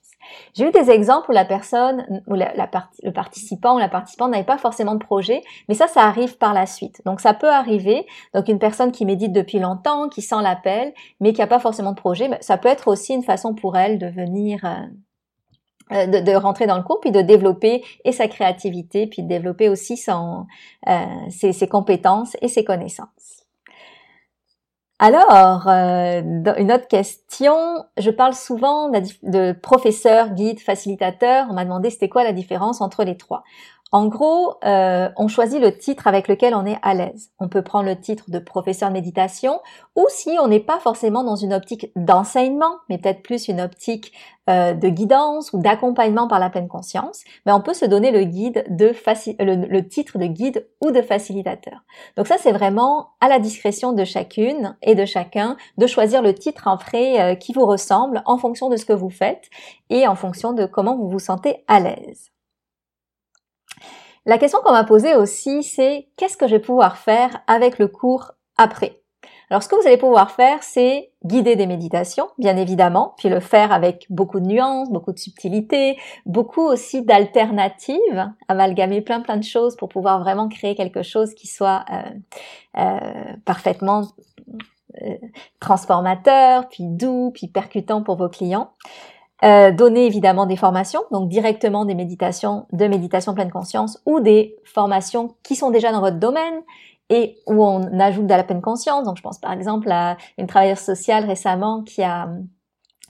J'ai 0.55 0.67
eu 0.67 0.71
des 0.71 0.91
exemples 0.91 1.31
où 1.31 1.35
la 1.35 1.45
personne, 1.45 2.23
la, 2.27 2.71
le 3.03 3.11
participant 3.11 3.77
ou 3.77 3.79
la 3.79 3.89
participante 3.89 4.31
n'avait 4.31 4.45
pas 4.45 4.59
forcément 4.59 4.95
de 4.95 5.05
projet, 5.05 5.43
mais 5.69 5.75
ça, 5.75 5.89
ça 5.89 6.03
arrive 6.03 6.39
par 6.39 6.55
la 6.55 6.67
suite. 6.67 7.03
Donc 7.05 7.21
ça 7.21 7.35
peut 7.35 7.51
arriver. 7.51 8.07
Donc 8.35 8.49
une 8.49 8.59
personne 8.59 8.93
qui 8.93 9.05
médite 9.05 9.33
depuis 9.33 9.59
longtemps, 9.59 10.09
qui 10.09 10.23
sent 10.23 10.41
l'appel, 10.43 10.95
mais 11.21 11.33
qui 11.33 11.41
n'a 11.41 11.47
pas 11.47 11.59
forcément 11.59 11.91
de 11.91 11.97
projet, 11.97 12.31
ça 12.41 12.57
peut 12.57 12.69
être 12.69 12.89
aussi 12.89 13.15
une 13.15 13.23
façon 13.23 13.55
pour 13.55 13.77
elle 13.77 13.99
de 13.99 14.07
venir 14.07 14.65
euh, 14.65 14.87
euh, 15.93 16.07
de, 16.07 16.33
rentrer 16.35 16.67
dans 16.67 16.77
le 16.77 16.83
cours, 16.83 17.01
puis 17.01 17.11
de 17.11 17.21
développer 17.21 17.83
et 18.05 18.13
sa 18.13 18.29
créativité, 18.29 19.07
puis 19.07 19.23
de 19.23 19.29
développer 19.29 19.69
aussi 19.69 19.97
son, 19.97 20.47
euh, 20.89 21.05
ses, 21.29 21.69
compétences 21.69 22.37
et 22.41 22.49
ses 22.49 22.65
connaissances. 22.65 23.47
Alors, 24.99 25.69
euh, 25.69 26.21
une 26.59 26.73
autre 26.73 26.87
question, 26.87 27.22
je 27.41 28.11
parle 28.11 28.35
souvent 28.35 28.91
de, 28.91 29.53
professeur, 29.53 30.31
guide, 30.31 30.61
facilitateur. 30.61 31.47
On 31.51 31.55
m'a 31.55 31.65
demandé 31.65 31.91
c'était 31.91 32.09
quoi 32.09 32.25
la 32.25 32.33
différence 32.33 32.81
entre 32.81 33.05
les 33.05 33.17
trois. 33.17 33.43
En 33.95 34.07
gros, 34.07 34.55
euh, 34.65 35.11
on 35.19 35.29
choisit 35.29 35.61
le 35.61 35.77
titre 35.77 36.07
avec 36.07 36.27
lequel 36.27 36.55
on 36.55 36.65
est 36.65 36.79
à 36.81 36.95
l'aise. 36.95 37.31
On 37.39 37.49
peut 37.49 37.61
prendre 37.61 37.85
le 37.85 38.01
titre 38.01 38.31
de 38.31 38.39
professeur 38.39 38.89
de 38.89 38.95
méditation 38.95 39.61
ou 39.97 40.07
si 40.09 40.31
on 40.41 40.49
n'est 40.49 40.61
pas 40.61 40.79
forcément 40.79 41.23
dans 41.23 41.37
une 41.37 41.53
optique 41.53 41.93
d'enseignement, 41.95 42.79
mais 42.89 42.97
peut-être 42.97 43.23
plus 43.23 43.49
une 43.49 43.61
optique 43.61 44.15
euh, 44.51 44.73
de 44.73 44.89
guidance 44.89 45.53
ou 45.53 45.59
d'accompagnement 45.59 46.27
par 46.27 46.41
la 46.41 46.49
pleine 46.49 46.69
conscience, 46.69 47.23
mais 47.45 47.53
on 47.53 47.61
peut 47.61 47.75
se 47.75 47.85
donner 47.85 48.11
le 48.11 48.25
guide 48.25 48.65
de 48.71 48.93
le, 49.39 49.81
titre 49.83 50.19
de 50.19 50.27
guide 50.27 50.67
ou 50.81 50.91
de 50.91 51.03
facilitateur. 51.03 51.85
Donc 52.17 52.27
ça, 52.27 52.37
c'est 52.39 52.51
vraiment 52.51 53.11
à 53.21 53.29
la 53.29 53.39
discrétion 53.39 53.93
de 53.93 54.05
chacune 54.05 54.75
et 54.83 54.95
de 54.95 55.05
chacun 55.05 55.59
de 55.77 55.87
choisir 55.87 56.23
le 56.23 56.35
titre 56.35 56.67
en 56.67 56.79
frais 56.79 57.21
euh, 57.23 57.35
qui 57.35 57.53
vous 57.53 57.65
ressemble 57.65 58.23
en 58.27 58.37
fonction 58.37 58.69
de 58.69 58.77
ce 58.77 58.85
que 58.85 58.93
vous 58.93 59.11
faites 59.11 59.49
et 59.91 60.07
en 60.07 60.15
fonction 60.15 60.53
de 60.53 60.67
comment 60.67 60.97
vous 60.97 61.09
vous 61.09 61.19
sentez 61.19 61.65
à 61.69 61.81
l'aise. 61.81 62.31
La 64.27 64.39
question 64.39 64.59
qu'on 64.63 64.73
m'a 64.73 64.85
posée 64.85 65.15
aussi, 65.15 65.63
c'est 65.63 66.09
qu'est-ce 66.17 66.37
que 66.37 66.47
je 66.47 66.57
vais 66.57 66.61
pouvoir 66.61 66.97
faire 66.97 67.43
avec 67.47 67.79
le 67.79 67.89
cours 67.89 68.33
après? 68.57 69.03
Alors 69.51 69.63
ce 69.63 69.69
que 69.69 69.75
vous 69.75 69.87
allez 69.87 69.99
pouvoir 69.99 70.31
faire, 70.31 70.63
c'est 70.63 71.11
guider 71.27 71.57
des 71.57 71.67
méditations, 71.67 72.29
bien 72.39 72.57
évidemment, 72.57 73.15
puis 73.19 73.29
le 73.29 73.39
faire 73.39 73.71
avec 73.71 74.07
beaucoup 74.09 74.41
de 74.41 74.47
nuances, 74.47 74.91
beaucoup 74.91 75.13
de 75.13 75.19
subtilité, 75.19 75.99
beaucoup 76.25 76.63
aussi 76.63 77.03
d'alternatives, 77.03 78.33
amalgamer 78.49 79.03
plein 79.03 79.21
plein 79.21 79.37
de 79.37 79.45
choses 79.45 79.77
pour 79.77 79.91
pouvoir 79.91 80.21
vraiment 80.21 80.49
créer 80.49 80.75
quelque 80.75 81.03
chose 81.03 81.35
qui 81.35 81.49
soit 81.49 81.85
euh, 81.93 82.03
euh, 82.79 83.37
parfaitement 83.45 84.05
transformateur, 85.61 86.69
puis 86.69 86.85
doux, 86.87 87.31
puis 87.35 87.49
percutant 87.49 88.03
pour 88.03 88.17
vos 88.17 88.29
clients. 88.29 88.71
donner 89.43 90.07
évidemment 90.07 90.47
des 90.47 90.57
formations, 90.57 91.03
donc 91.11 91.29
directement 91.29 91.85
des 91.85 91.95
méditations 91.95 92.67
de 92.73 92.87
méditation 92.87 93.35
pleine 93.35 93.51
conscience 93.51 94.01
ou 94.07 94.21
des 94.21 94.57
formations 94.65 95.35
qui 95.43 95.57
sont 95.57 95.71
déjà 95.71 95.91
dans 95.93 96.01
votre 96.01 96.19
domaine, 96.19 96.63
et 97.13 97.37
où 97.47 97.63
on 97.63 98.01
ajoute 98.01 98.27
de 98.27 98.35
la 98.35 98.43
pleine 98.43 98.63
conscience. 98.63 99.05
Donc, 99.05 99.19
je 99.19 99.23
pense 99.23 99.39
par 99.39 99.53
exemple 99.53 99.91
à 99.91 100.17
une 100.39 100.47
travailleuse 100.47 100.79
sociale 100.79 101.27
récemment 101.27 101.83
qui 101.83 102.03
a 102.03 102.29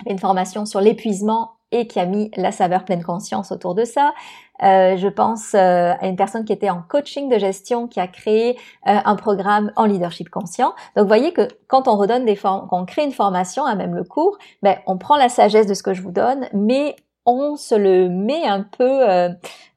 fait 0.02 0.10
une 0.10 0.18
formation 0.18 0.66
sur 0.66 0.80
l'épuisement 0.80 1.52
et 1.72 1.86
qui 1.86 1.98
a 1.98 2.06
mis 2.06 2.30
la 2.36 2.52
saveur 2.52 2.84
pleine 2.84 3.02
conscience 3.02 3.50
autour 3.50 3.74
de 3.74 3.84
ça. 3.84 4.12
Euh, 4.62 4.96
je 4.96 5.08
pense 5.08 5.54
euh, 5.54 5.94
à 5.98 6.06
une 6.06 6.14
personne 6.14 6.44
qui 6.44 6.52
était 6.52 6.70
en 6.70 6.82
coaching 6.82 7.28
de 7.28 7.38
gestion 7.38 7.88
qui 7.88 7.98
a 7.98 8.06
créé 8.06 8.56
euh, 8.86 8.98
un 9.04 9.16
programme 9.16 9.72
en 9.74 9.86
leadership 9.86 10.28
conscient. 10.28 10.74
Donc, 10.96 11.08
voyez 11.08 11.32
que 11.32 11.48
quand 11.66 11.88
on 11.88 11.96
redonne 11.96 12.24
des 12.24 12.36
formes, 12.36 12.68
quand 12.68 12.80
on 12.80 12.86
crée 12.86 13.04
une 13.04 13.12
formation, 13.12 13.64
à 13.64 13.74
même 13.74 13.94
le 13.94 14.04
cours, 14.04 14.38
ben, 14.62 14.76
on 14.86 14.98
prend 14.98 15.16
la 15.16 15.28
sagesse 15.28 15.66
de 15.66 15.74
ce 15.74 15.82
que 15.82 15.94
je 15.94 16.02
vous 16.02 16.12
donne, 16.12 16.46
mais 16.52 16.94
on 17.26 17.56
se 17.56 17.74
le 17.74 18.08
met 18.08 18.44
un 18.44 18.62
peu, 18.62 19.08
euh, 19.08 19.28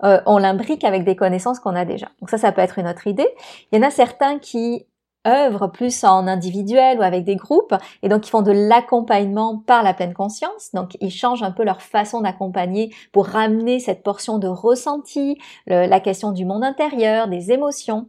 euh, 0.04 0.20
on 0.26 0.38
l'imbrique 0.38 0.84
avec 0.84 1.04
des 1.04 1.16
connaissances 1.16 1.60
qu'on 1.60 1.76
a 1.76 1.86
déjà. 1.86 2.08
Donc 2.20 2.30
ça, 2.30 2.38
ça 2.38 2.52
peut 2.52 2.62
être 2.62 2.80
une 2.80 2.88
autre 2.88 3.08
idée. 3.08 3.28
Il 3.72 3.80
y 3.80 3.84
en 3.84 3.88
a 3.88 3.92
certains 3.92 4.40
qui 4.40 4.86
œuvrent 5.28 5.72
plus 5.72 6.04
en 6.04 6.28
individuel 6.28 7.00
ou 7.00 7.02
avec 7.02 7.24
des 7.24 7.36
groupes 7.36 7.76
et 8.04 8.10
donc 8.10 8.28
ils 8.28 8.30
font 8.30 8.42
de 8.42 8.52
l'accompagnement 8.52 9.58
par 9.66 9.84
la 9.84 9.94
pleine 9.94 10.14
conscience. 10.14 10.72
Donc 10.74 10.98
ils 11.02 11.12
changent 11.12 11.44
un 11.44 11.52
peu 11.52 11.64
leur 11.64 11.82
façon 11.82 12.22
d'accompagner 12.22 12.94
pour 13.12 13.28
ramener 13.28 13.80
cette 13.80 14.04
portion 14.04 14.38
de 14.38 14.48
ressenti, 14.48 15.38
la 15.68 16.00
question 16.00 16.32
du 16.32 16.46
monde 16.46 16.64
intérieur, 16.64 17.28
des 17.28 17.52
émotions. 17.52 18.08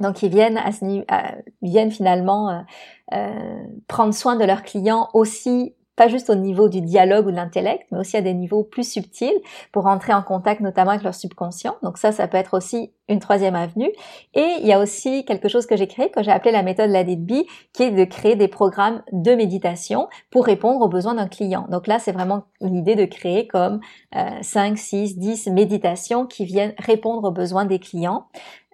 Donc 0.00 0.22
ils 0.22 0.30
viennent, 0.30 0.58
à 0.58 1.34
viennent 1.62 1.90
finalement 1.90 2.64
euh, 3.12 3.64
prendre 3.86 4.14
soin 4.14 4.36
de 4.36 4.44
leurs 4.44 4.62
clients 4.62 5.08
aussi 5.14 5.74
pas 5.98 6.08
juste 6.08 6.30
au 6.30 6.36
niveau 6.36 6.68
du 6.68 6.80
dialogue 6.80 7.26
ou 7.26 7.30
de 7.30 7.36
l'intellect, 7.36 7.86
mais 7.90 7.98
aussi 7.98 8.16
à 8.16 8.22
des 8.22 8.32
niveaux 8.32 8.62
plus 8.62 8.88
subtils 8.88 9.38
pour 9.72 9.86
entrer 9.86 10.14
en 10.14 10.22
contact 10.22 10.60
notamment 10.60 10.92
avec 10.92 11.02
leur 11.02 11.14
subconscient. 11.14 11.76
Donc 11.82 11.98
ça, 11.98 12.12
ça 12.12 12.28
peut 12.28 12.38
être 12.38 12.56
aussi 12.56 12.92
une 13.08 13.18
troisième 13.18 13.56
avenue. 13.56 13.90
Et 14.34 14.46
il 14.60 14.66
y 14.66 14.72
a 14.72 14.80
aussi 14.80 15.24
quelque 15.24 15.48
chose 15.48 15.66
que 15.66 15.76
j'ai 15.76 15.88
créé, 15.88 16.10
que 16.10 16.22
j'ai 16.22 16.30
appelé 16.30 16.52
la 16.52 16.62
méthode 16.62 16.90
LADITB, 16.90 17.46
qui 17.72 17.82
est 17.82 17.90
de 17.90 18.04
créer 18.04 18.36
des 18.36 18.48
programmes 18.48 19.02
de 19.12 19.34
méditation 19.34 20.08
pour 20.30 20.44
répondre 20.46 20.80
aux 20.80 20.88
besoins 20.88 21.14
d'un 21.14 21.28
client. 21.28 21.66
Donc 21.68 21.88
là, 21.88 21.98
c'est 21.98 22.12
vraiment 22.12 22.44
l'idée 22.60 22.94
de 22.94 23.04
créer 23.04 23.48
comme 23.48 23.80
euh, 24.14 24.28
5, 24.40 24.78
6, 24.78 25.18
10 25.18 25.48
méditations 25.48 26.26
qui 26.26 26.44
viennent 26.44 26.74
répondre 26.78 27.28
aux 27.28 27.32
besoins 27.32 27.64
des 27.64 27.80
clients. 27.80 28.26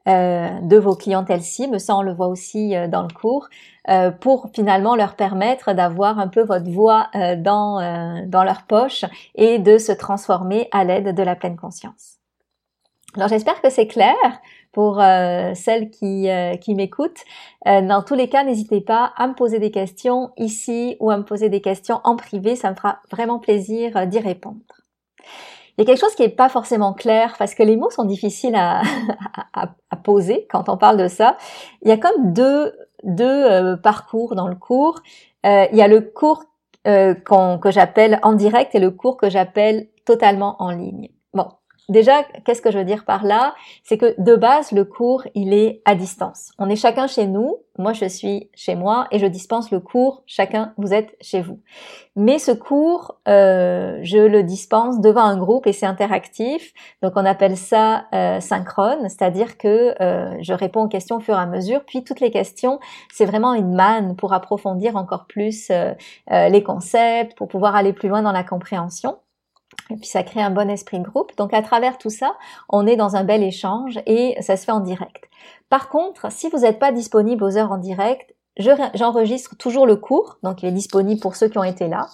Euh, 0.06 0.60
de 0.60 0.76
vos 0.76 0.94
clientèles 0.94 1.42
cibles, 1.42 1.80
ça 1.80 1.96
on 1.96 2.02
le 2.02 2.12
voit 2.12 2.26
aussi 2.26 2.76
euh, 2.76 2.88
dans 2.88 3.00
le 3.00 3.08
cours, 3.08 3.48
euh, 3.88 4.10
pour 4.10 4.50
finalement 4.54 4.96
leur 4.96 5.16
permettre 5.16 5.72
d'avoir 5.72 6.18
un 6.18 6.28
peu 6.28 6.42
votre 6.42 6.70
voix 6.70 7.08
dans, 7.14 8.24
dans 8.26 8.44
leur 8.44 8.62
poche 8.64 9.06
et 9.34 9.58
de 9.58 9.78
se 9.78 9.92
transformer 9.92 10.68
à 10.72 10.84
l'aide 10.84 11.14
de 11.14 11.22
la 11.22 11.36
pleine 11.36 11.56
conscience. 11.56 12.18
Alors 13.14 13.28
j'espère 13.28 13.62
que 13.62 13.70
c'est 13.70 13.86
clair 13.86 14.14
pour 14.72 14.96
celles 14.96 15.90
qui, 15.90 16.28
qui 16.60 16.74
m'écoutent. 16.74 17.22
dans 17.64 18.02
tous 18.02 18.14
les 18.14 18.28
cas, 18.28 18.42
n'hésitez 18.42 18.80
pas 18.80 19.12
à 19.16 19.28
me 19.28 19.34
poser 19.34 19.58
des 19.58 19.70
questions 19.70 20.30
ici 20.36 20.96
ou 21.00 21.10
à 21.10 21.16
me 21.16 21.24
poser 21.24 21.48
des 21.48 21.60
questions 21.60 22.00
en 22.04 22.16
privé, 22.16 22.56
ça 22.56 22.70
me 22.70 22.76
fera 22.76 22.98
vraiment 23.10 23.38
plaisir 23.38 24.06
d'y 24.06 24.18
répondre. 24.18 24.83
Il 25.76 25.80
y 25.80 25.82
a 25.82 25.86
quelque 25.86 26.00
chose 26.00 26.14
qui 26.14 26.22
n'est 26.22 26.28
pas 26.28 26.48
forcément 26.48 26.92
clair 26.92 27.34
parce 27.38 27.54
que 27.54 27.62
les 27.62 27.76
mots 27.76 27.90
sont 27.90 28.04
difficiles 28.04 28.54
à, 28.56 28.82
poser 30.02 30.46
quand 30.50 30.68
on 30.68 30.76
parle 30.76 30.98
de 30.98 31.08
ça. 31.08 31.36
Il 31.82 31.88
y 31.88 31.92
a 31.92 31.96
comme 31.96 32.32
deux, 32.32 32.72
deux 33.04 33.24
euh, 33.24 33.76
parcours 33.76 34.34
dans 34.34 34.48
le 34.48 34.54
cours. 34.54 35.00
Euh, 35.46 35.66
il 35.72 35.78
y 35.78 35.82
a 35.82 35.88
le 35.88 36.00
cours 36.00 36.44
euh, 36.86 37.14
que 37.14 37.70
j'appelle 37.70 38.18
en 38.22 38.34
direct 38.34 38.74
et 38.74 38.80
le 38.80 38.90
cours 38.90 39.16
que 39.16 39.30
j'appelle 39.30 39.88
totalement 40.04 40.56
en 40.58 40.70
ligne. 40.70 41.08
Bon, 41.32 41.48
Déjà, 41.90 42.22
qu'est-ce 42.44 42.62
que 42.62 42.70
je 42.70 42.78
veux 42.78 42.84
dire 42.84 43.04
par 43.04 43.24
là? 43.24 43.54
C'est 43.82 43.98
que 43.98 44.14
de 44.18 44.36
base, 44.36 44.72
le 44.72 44.86
cours, 44.86 45.24
il 45.34 45.52
est 45.52 45.82
à 45.84 45.94
distance. 45.94 46.52
On 46.58 46.70
est 46.70 46.76
chacun 46.76 47.06
chez 47.06 47.26
nous. 47.26 47.58
Moi, 47.76 47.92
je 47.92 48.06
suis 48.06 48.48
chez 48.54 48.74
moi 48.74 49.06
et 49.10 49.18
je 49.18 49.26
dispense 49.26 49.70
le 49.70 49.80
cours. 49.80 50.22
Chacun, 50.24 50.72
vous 50.78 50.94
êtes 50.94 51.14
chez 51.20 51.42
vous. 51.42 51.60
Mais 52.16 52.38
ce 52.38 52.52
cours, 52.52 53.20
euh, 53.28 53.98
je 54.02 54.16
le 54.16 54.42
dispense 54.44 55.00
devant 55.00 55.24
un 55.24 55.36
groupe 55.36 55.66
et 55.66 55.72
c'est 55.72 55.84
interactif. 55.84 56.72
Donc, 57.02 57.12
on 57.16 57.24
appelle 57.26 57.56
ça 57.56 58.06
euh, 58.14 58.40
synchrone, 58.40 59.08
c'est-à-dire 59.08 59.58
que 59.58 59.94
euh, 60.00 60.34
je 60.40 60.54
réponds 60.54 60.84
aux 60.84 60.88
questions 60.88 61.16
au 61.16 61.20
fur 61.20 61.34
et 61.34 61.40
à 61.42 61.46
mesure. 61.46 61.84
Puis, 61.84 62.02
toutes 62.02 62.20
les 62.20 62.30
questions, 62.30 62.80
c'est 63.12 63.26
vraiment 63.26 63.52
une 63.52 63.74
manne 63.74 64.16
pour 64.16 64.32
approfondir 64.32 64.96
encore 64.96 65.26
plus 65.26 65.70
les 66.30 66.62
concepts, 66.62 67.36
pour 67.36 67.48
pouvoir 67.48 67.74
aller 67.76 67.92
plus 67.92 68.08
loin 68.08 68.22
dans 68.22 68.32
la 68.32 68.44
compréhension. 68.44 69.16
Et 69.90 69.96
puis 69.96 70.06
ça 70.06 70.22
crée 70.22 70.42
un 70.42 70.50
bon 70.50 70.70
esprit 70.70 70.98
de 70.98 71.04
groupe. 71.04 71.36
Donc 71.36 71.52
à 71.52 71.62
travers 71.62 71.98
tout 71.98 72.10
ça, 72.10 72.36
on 72.68 72.86
est 72.86 72.96
dans 72.96 73.16
un 73.16 73.24
bel 73.24 73.42
échange 73.42 74.00
et 74.06 74.36
ça 74.40 74.56
se 74.56 74.64
fait 74.64 74.72
en 74.72 74.80
direct. 74.80 75.28
Par 75.68 75.88
contre, 75.88 76.30
si 76.32 76.48
vous 76.48 76.58
n'êtes 76.58 76.78
pas 76.78 76.92
disponible 76.92 77.44
aux 77.44 77.56
heures 77.56 77.72
en 77.72 77.78
direct, 77.78 78.34
j'enregistre 78.56 79.56
toujours 79.56 79.86
le 79.86 79.96
cours, 79.96 80.38
donc 80.42 80.62
il 80.62 80.68
est 80.68 80.72
disponible 80.72 81.20
pour 81.20 81.36
ceux 81.36 81.48
qui 81.48 81.58
ont 81.58 81.64
été 81.64 81.88
là, 81.88 82.06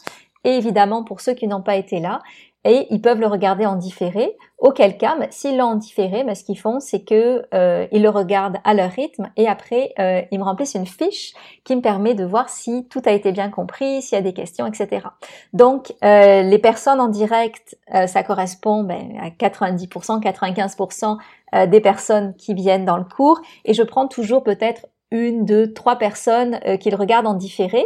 et 0.45 0.57
évidemment 0.57 1.05
pour 1.05 1.21
ceux 1.21 1.35
qui 1.35 1.47
n'ont 1.47 1.63
pas 1.63 1.77
été 1.77 2.01
là 2.01 2.21
et 2.65 2.87
ils 2.91 3.01
peuvent 3.01 3.21
le 3.21 3.27
regarder 3.27 3.65
en 3.65 3.77
différé. 3.77 4.37
Auquel 4.59 4.99
cas, 4.99 5.17
s'ils 5.31 5.57
l'ont 5.57 5.65
en 5.65 5.75
différé, 5.77 6.23
mais 6.23 6.35
ce 6.35 6.45
qu'ils 6.45 6.59
font, 6.59 6.81
c'est 6.81 7.03
que 7.03 7.47
euh, 7.55 7.87
ils 7.93 8.03
le 8.03 8.11
regardent 8.11 8.59
à 8.65 8.75
leur 8.75 8.91
rythme 8.91 9.31
et 9.39 9.49
après 9.49 9.95
euh, 9.99 10.21
ils 10.31 10.39
me 10.39 10.45
remplissent 10.45 10.75
une 10.75 10.87
fiche 10.87 11.33
qui 11.65 11.75
me 11.75 11.81
permet 11.81 12.15
de 12.15 12.25
voir 12.25 12.51
si 12.51 12.87
tout 12.89 13.01
a 13.07 13.13
été 13.13 13.33
bien 13.33 13.49
compris, 13.49 14.03
s'il 14.03 14.17
y 14.17 14.19
a 14.19 14.23
des 14.23 14.35
questions, 14.35 14.67
etc. 14.67 15.07
Donc 15.55 15.95
euh, 16.05 16.43
les 16.43 16.59
personnes 16.59 17.01
en 17.01 17.09
direct, 17.09 17.79
ça 18.07 18.23
correspond 18.23 18.85
ben, 18.85 19.13
à 19.21 19.31
90%, 19.31 20.23
95% 20.23 21.17
euh, 21.55 21.67
des 21.67 21.81
personnes 21.81 22.35
qui 22.37 22.53
viennent 22.53 22.85
dans 22.85 22.99
le 22.99 23.05
cours 23.05 23.41
et 23.65 23.73
je 23.73 23.83
prends 23.83 24.07
toujours 24.07 24.45
peut-être 24.45 24.87
une, 25.11 25.47
deux, 25.47 25.73
trois 25.73 25.97
personnes 25.97 26.61
qui 26.79 26.91
le 26.91 26.97
regardent 26.97 27.27
en 27.27 27.35
différé 27.35 27.85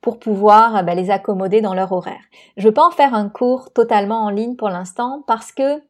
pour 0.00 0.18
pouvoir 0.18 0.76
euh, 0.76 0.82
bah, 0.82 0.94
les 0.94 1.10
accommoder 1.10 1.60
dans 1.60 1.74
leur 1.74 1.92
horaire. 1.92 2.22
Je 2.56 2.62
ne 2.62 2.68
veux 2.68 2.74
pas 2.74 2.86
en 2.86 2.90
faire 2.90 3.14
un 3.14 3.28
cours 3.28 3.72
totalement 3.72 4.20
en 4.24 4.30
ligne 4.30 4.56
pour 4.56 4.68
l'instant 4.68 5.22
parce 5.26 5.52
que 5.52 5.82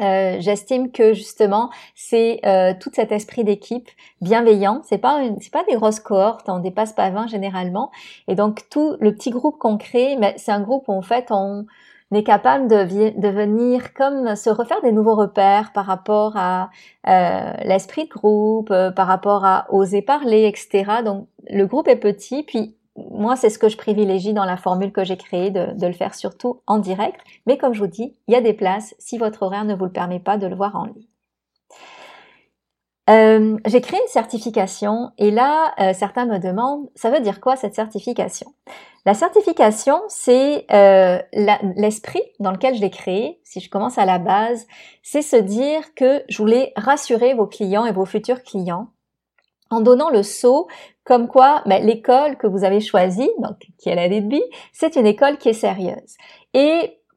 euh, 0.00 0.38
j'estime 0.40 0.90
que 0.90 1.12
justement 1.12 1.70
c'est 1.94 2.40
euh, 2.44 2.74
tout 2.78 2.90
cet 2.92 3.12
esprit 3.12 3.44
d'équipe 3.44 3.88
bienveillant. 4.20 4.80
C'est 4.84 4.98
pas 4.98 5.20
c'est 5.40 5.52
pas 5.52 5.64
des 5.64 5.76
grosses 5.76 6.00
cohortes, 6.00 6.48
on 6.48 6.58
dépasse 6.58 6.92
pas 6.92 7.10
20 7.10 7.28
généralement. 7.28 7.90
Et 8.26 8.34
donc 8.34 8.68
tout 8.70 8.96
le 9.00 9.14
petit 9.14 9.30
groupe 9.30 9.58
qu'on 9.58 9.78
crée, 9.78 10.16
mais 10.18 10.34
c'est 10.36 10.52
un 10.52 10.60
groupe 10.60 10.88
où 10.88 10.92
en 10.92 11.02
fait 11.02 11.26
on 11.30 11.66
est 12.12 12.24
capable 12.24 12.68
de, 12.68 13.18
de, 13.18 13.28
venir 13.28 13.92
comme 13.94 14.36
se 14.36 14.48
refaire 14.48 14.80
des 14.82 14.92
nouveaux 14.92 15.16
repères 15.16 15.72
par 15.72 15.86
rapport 15.86 16.36
à 16.36 16.70
euh, 17.08 17.52
l'esprit 17.64 18.04
de 18.04 18.10
groupe, 18.10 18.68
par 18.68 19.06
rapport 19.08 19.44
à 19.44 19.66
oser 19.70 20.00
parler, 20.02 20.46
etc. 20.46 21.02
Donc 21.04 21.26
le 21.48 21.66
groupe 21.66 21.88
est 21.88 21.96
petit, 21.96 22.44
puis 22.44 22.76
moi, 22.96 23.36
c'est 23.36 23.50
ce 23.50 23.58
que 23.58 23.68
je 23.68 23.76
privilégie 23.76 24.32
dans 24.32 24.44
la 24.44 24.56
formule 24.56 24.92
que 24.92 25.04
j'ai 25.04 25.16
créée, 25.16 25.50
de, 25.50 25.86
le 25.86 25.92
faire 25.92 26.14
surtout 26.14 26.60
en 26.66 26.78
direct. 26.78 27.20
Mais 27.46 27.58
comme 27.58 27.74
je 27.74 27.80
vous 27.80 27.88
dis, 27.88 28.16
il 28.28 28.34
y 28.34 28.36
a 28.36 28.40
des 28.40 28.54
places 28.54 28.94
si 28.98 29.18
votre 29.18 29.42
horaire 29.42 29.64
ne 29.64 29.74
vous 29.74 29.84
le 29.84 29.92
permet 29.92 30.20
pas 30.20 30.38
de 30.38 30.46
le 30.46 30.54
voir 30.54 30.76
en 30.76 30.84
ligne. 30.84 31.06
Euh, 33.10 33.58
j'ai 33.66 33.82
créé 33.82 34.00
une 34.00 34.08
certification 34.08 35.10
et 35.18 35.30
là, 35.30 35.74
euh, 35.78 35.92
certains 35.92 36.24
me 36.24 36.38
demandent, 36.38 36.88
ça 36.94 37.10
veut 37.10 37.20
dire 37.20 37.40
quoi 37.40 37.54
cette 37.54 37.74
certification? 37.74 38.54
La 39.04 39.12
certification, 39.12 40.00
c'est 40.08 40.64
euh, 40.72 41.18
l'esprit 41.76 42.22
dans 42.40 42.50
lequel 42.50 42.74
je 42.74 42.80
l'ai 42.80 42.90
créée. 42.90 43.40
Si 43.44 43.60
je 43.60 43.68
commence 43.68 43.98
à 43.98 44.06
la 44.06 44.18
base, 44.18 44.66
c'est 45.02 45.20
se 45.20 45.36
dire 45.36 45.94
que 45.94 46.22
je 46.30 46.38
voulais 46.38 46.72
rassurer 46.76 47.34
vos 47.34 47.46
clients 47.46 47.84
et 47.84 47.92
vos 47.92 48.06
futurs 48.06 48.42
clients 48.42 48.88
en 49.70 49.80
donnant 49.80 50.10
le 50.10 50.22
saut 50.22 50.68
comme 51.04 51.28
quoi 51.28 51.62
ben, 51.66 51.84
l'école 51.84 52.36
que 52.36 52.46
vous 52.46 52.64
avez 52.64 52.80
choisie, 52.80 53.30
donc 53.38 53.56
qui 53.78 53.88
est 53.88 53.94
la 53.94 54.08
DB, 54.08 54.42
c'est 54.72 54.96
une 54.96 55.06
école 55.06 55.36
qui 55.36 55.50
est 55.50 55.52
sérieuse. 55.52 56.16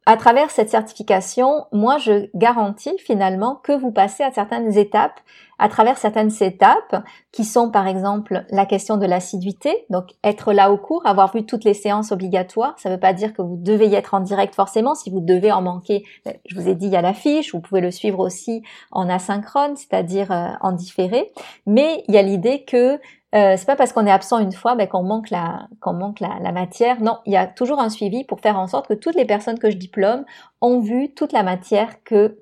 À 0.08 0.16
travers 0.16 0.52
cette 0.52 0.70
certification, 0.70 1.66
moi, 1.74 1.98
je 1.98 2.30
garantis 2.34 2.98
finalement 2.98 3.56
que 3.56 3.74
vous 3.74 3.92
passez 3.92 4.24
à 4.24 4.32
certaines 4.32 4.78
étapes, 4.78 5.20
à 5.60 5.68
travers 5.68 5.98
certaines 5.98 6.32
étapes 6.40 7.04
qui 7.34 7.44
sont 7.44 7.72
par 7.72 7.88
exemple 7.88 8.46
la 8.50 8.66
question 8.66 8.96
de 8.96 9.06
l'assiduité, 9.06 9.86
donc 9.90 10.12
être 10.24 10.54
là 10.54 10.72
au 10.72 10.78
cours, 10.78 11.06
avoir 11.06 11.34
vu 11.34 11.46
toutes 11.46 11.66
les 11.66 11.74
séances 11.74 12.14
obligatoires. 12.14 12.76
Ça 12.78 12.88
ne 12.88 12.94
veut 12.94 13.02
pas 13.02 13.12
dire 13.12 13.34
que 13.34 13.42
vous 13.42 13.58
devez 13.58 13.88
y 13.88 13.96
être 13.96 14.14
en 14.14 14.22
direct 14.22 14.56
forcément. 14.56 14.96
Si 14.96 15.10
vous 15.10 15.20
devez 15.20 15.52
en 15.52 15.62
manquer, 15.62 16.06
ben, 16.24 16.36
je 16.46 16.56
vous 16.56 16.70
ai 16.70 16.76
dit, 16.76 16.86
il 16.86 16.94
y 16.94 16.96
a 16.96 17.02
l'affiche. 17.02 17.54
Vous 17.54 17.60
pouvez 17.60 17.82
le 17.82 17.92
suivre 17.92 18.20
aussi 18.20 18.64
en 18.92 19.10
asynchrone, 19.10 19.76
c'est-à-dire 19.76 20.32
euh, 20.32 20.52
en 20.62 20.72
différé. 20.72 21.34
Mais 21.66 22.06
il 22.08 22.16
y 22.16 22.18
a 22.18 22.22
l'idée 22.22 22.64
que 22.64 22.98
euh, 23.38 23.56
c'est 23.58 23.66
pas 23.66 23.76
parce 23.76 23.94
qu'on 23.94 24.06
est 24.06 24.12
absent 24.12 24.40
une 24.40 24.52
fois 24.52 24.76
ben, 24.76 24.88
qu'on 24.88 25.04
manque 25.04 25.30
la 25.30 26.52
matière. 26.52 27.02
Non, 27.02 27.20
il 27.26 27.34
y 27.34 27.38
a 27.38 27.46
toujours 27.46 27.80
un 27.80 27.90
suivi 27.90 28.24
pour 28.24 28.40
faire 28.40 28.58
en 28.58 28.68
sorte 28.68 28.88
que 28.88 28.94
toutes 28.94 29.16
les 29.16 29.26
personnes 29.26 29.60
que 29.60 29.70
je 29.70 29.78
diplôme 29.78 30.26
ont 30.62 30.80
vu 30.80 31.14
toute 31.14 31.32
la 31.32 31.44
matière 31.44 32.04
que 32.04 32.40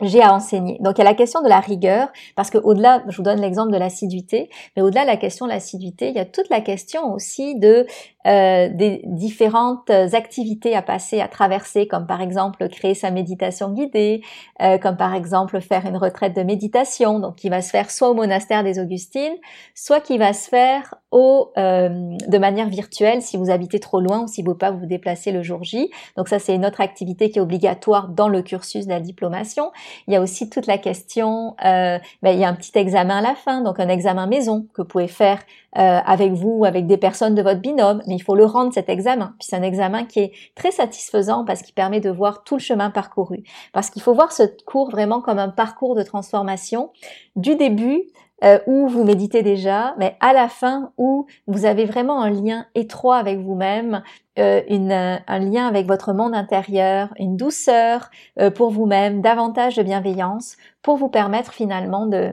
j'ai 0.00 0.22
à 0.22 0.32
enseigner. 0.32 0.78
Donc 0.80 0.98
il 0.98 1.00
y 1.00 1.02
a 1.02 1.10
la 1.10 1.14
question 1.14 1.42
de 1.42 1.48
la 1.48 1.60
rigueur, 1.60 2.08
parce 2.36 2.50
que 2.50 2.58
au-delà, 2.58 3.02
je 3.08 3.16
vous 3.16 3.22
donne 3.22 3.40
l'exemple 3.40 3.72
de 3.72 3.76
l'assiduité, 3.76 4.50
mais 4.76 4.82
au-delà 4.82 5.02
de 5.02 5.06
la 5.08 5.16
question 5.16 5.46
de 5.46 5.50
l'assiduité, 5.50 6.08
il 6.08 6.16
y 6.16 6.20
a 6.20 6.24
toute 6.24 6.48
la 6.48 6.60
question 6.60 7.12
aussi 7.12 7.58
de 7.58 7.86
euh, 8.26 8.68
des 8.68 9.02
différentes 9.06 9.90
activités 9.90 10.76
à 10.76 10.82
passer, 10.82 11.20
à 11.20 11.28
traverser, 11.28 11.86
comme 11.86 12.06
par 12.06 12.20
exemple 12.20 12.68
créer 12.68 12.94
sa 12.94 13.10
méditation 13.10 13.72
guidée, 13.72 14.22
euh, 14.60 14.78
comme 14.78 14.96
par 14.96 15.14
exemple 15.14 15.60
faire 15.60 15.86
une 15.86 15.96
retraite 15.96 16.36
de 16.36 16.42
méditation, 16.42 17.18
donc 17.18 17.36
qui 17.36 17.48
va 17.48 17.62
se 17.62 17.70
faire 17.70 17.90
soit 17.90 18.10
au 18.10 18.14
monastère 18.14 18.62
des 18.62 18.78
Augustines, 18.78 19.36
soit 19.74 20.00
qui 20.00 20.18
va 20.18 20.32
se 20.32 20.48
faire 20.48 20.94
au, 21.10 21.50
euh, 21.58 21.88
de 22.28 22.38
manière 22.38 22.68
virtuelle 22.68 23.22
si 23.22 23.36
vous 23.36 23.50
habitez 23.50 23.80
trop 23.80 24.00
loin 24.00 24.24
ou 24.24 24.26
si 24.28 24.42
vous 24.42 24.50
ne 24.50 24.54
pouvez 24.54 24.58
pas 24.58 24.70
vous 24.70 24.86
déplacer 24.86 25.32
le 25.32 25.42
jour 25.42 25.64
J. 25.64 25.90
Donc 26.16 26.28
ça 26.28 26.38
c'est 26.38 26.54
une 26.54 26.64
autre 26.64 26.80
activité 26.80 27.30
qui 27.30 27.38
est 27.38 27.42
obligatoire 27.42 28.08
dans 28.08 28.28
le 28.28 28.42
cursus 28.42 28.86
de 28.86 28.90
la 28.90 29.00
diplomation. 29.00 29.72
Il 30.06 30.14
y 30.14 30.16
a 30.16 30.20
aussi 30.20 30.48
toute 30.50 30.66
la 30.66 30.78
question, 30.78 31.56
euh, 31.64 31.98
ben, 32.22 32.30
il 32.30 32.38
y 32.38 32.44
a 32.44 32.48
un 32.48 32.54
petit 32.54 32.76
examen 32.76 33.18
à 33.18 33.22
la 33.22 33.34
fin, 33.34 33.62
donc 33.62 33.80
un 33.80 33.88
examen 33.88 34.26
maison 34.26 34.66
que 34.74 34.82
vous 34.82 34.88
pouvez 34.88 35.08
faire 35.08 35.40
euh, 35.78 36.00
avec 36.04 36.32
vous 36.32 36.50
ou 36.58 36.64
avec 36.64 36.86
des 36.86 36.96
personnes 36.96 37.34
de 37.34 37.42
votre 37.42 37.60
binôme, 37.60 38.02
il 38.16 38.22
faut 38.22 38.34
le 38.34 38.44
rendre 38.44 38.72
cet 38.72 38.88
examen. 38.88 39.34
Puis 39.38 39.48
c'est 39.50 39.56
un 39.56 39.62
examen 39.62 40.04
qui 40.04 40.20
est 40.20 40.32
très 40.54 40.70
satisfaisant 40.70 41.44
parce 41.44 41.62
qu'il 41.62 41.74
permet 41.74 42.00
de 42.00 42.10
voir 42.10 42.44
tout 42.44 42.56
le 42.56 42.60
chemin 42.60 42.90
parcouru. 42.90 43.42
Parce 43.72 43.90
qu'il 43.90 44.02
faut 44.02 44.14
voir 44.14 44.32
ce 44.32 44.44
cours 44.64 44.90
vraiment 44.90 45.20
comme 45.20 45.38
un 45.38 45.48
parcours 45.48 45.94
de 45.94 46.02
transformation 46.02 46.90
du 47.36 47.56
début 47.56 48.04
euh, 48.42 48.58
où 48.66 48.88
vous 48.88 49.04
méditez 49.04 49.42
déjà, 49.42 49.94
mais 49.98 50.16
à 50.20 50.32
la 50.32 50.48
fin 50.48 50.92
où 50.96 51.26
vous 51.46 51.66
avez 51.66 51.84
vraiment 51.84 52.22
un 52.22 52.30
lien 52.30 52.64
étroit 52.74 53.18
avec 53.18 53.38
vous-même, 53.38 54.02
euh, 54.38 54.62
un 54.68 55.38
lien 55.38 55.66
avec 55.66 55.86
votre 55.86 56.14
monde 56.14 56.34
intérieur, 56.34 57.12
une 57.18 57.36
douceur 57.36 58.10
euh, 58.40 58.50
pour 58.50 58.70
vous-même, 58.70 59.20
davantage 59.20 59.76
de 59.76 59.82
bienveillance 59.82 60.56
pour 60.80 60.96
vous 60.96 61.10
permettre 61.10 61.52
finalement 61.52 62.06
de, 62.06 62.32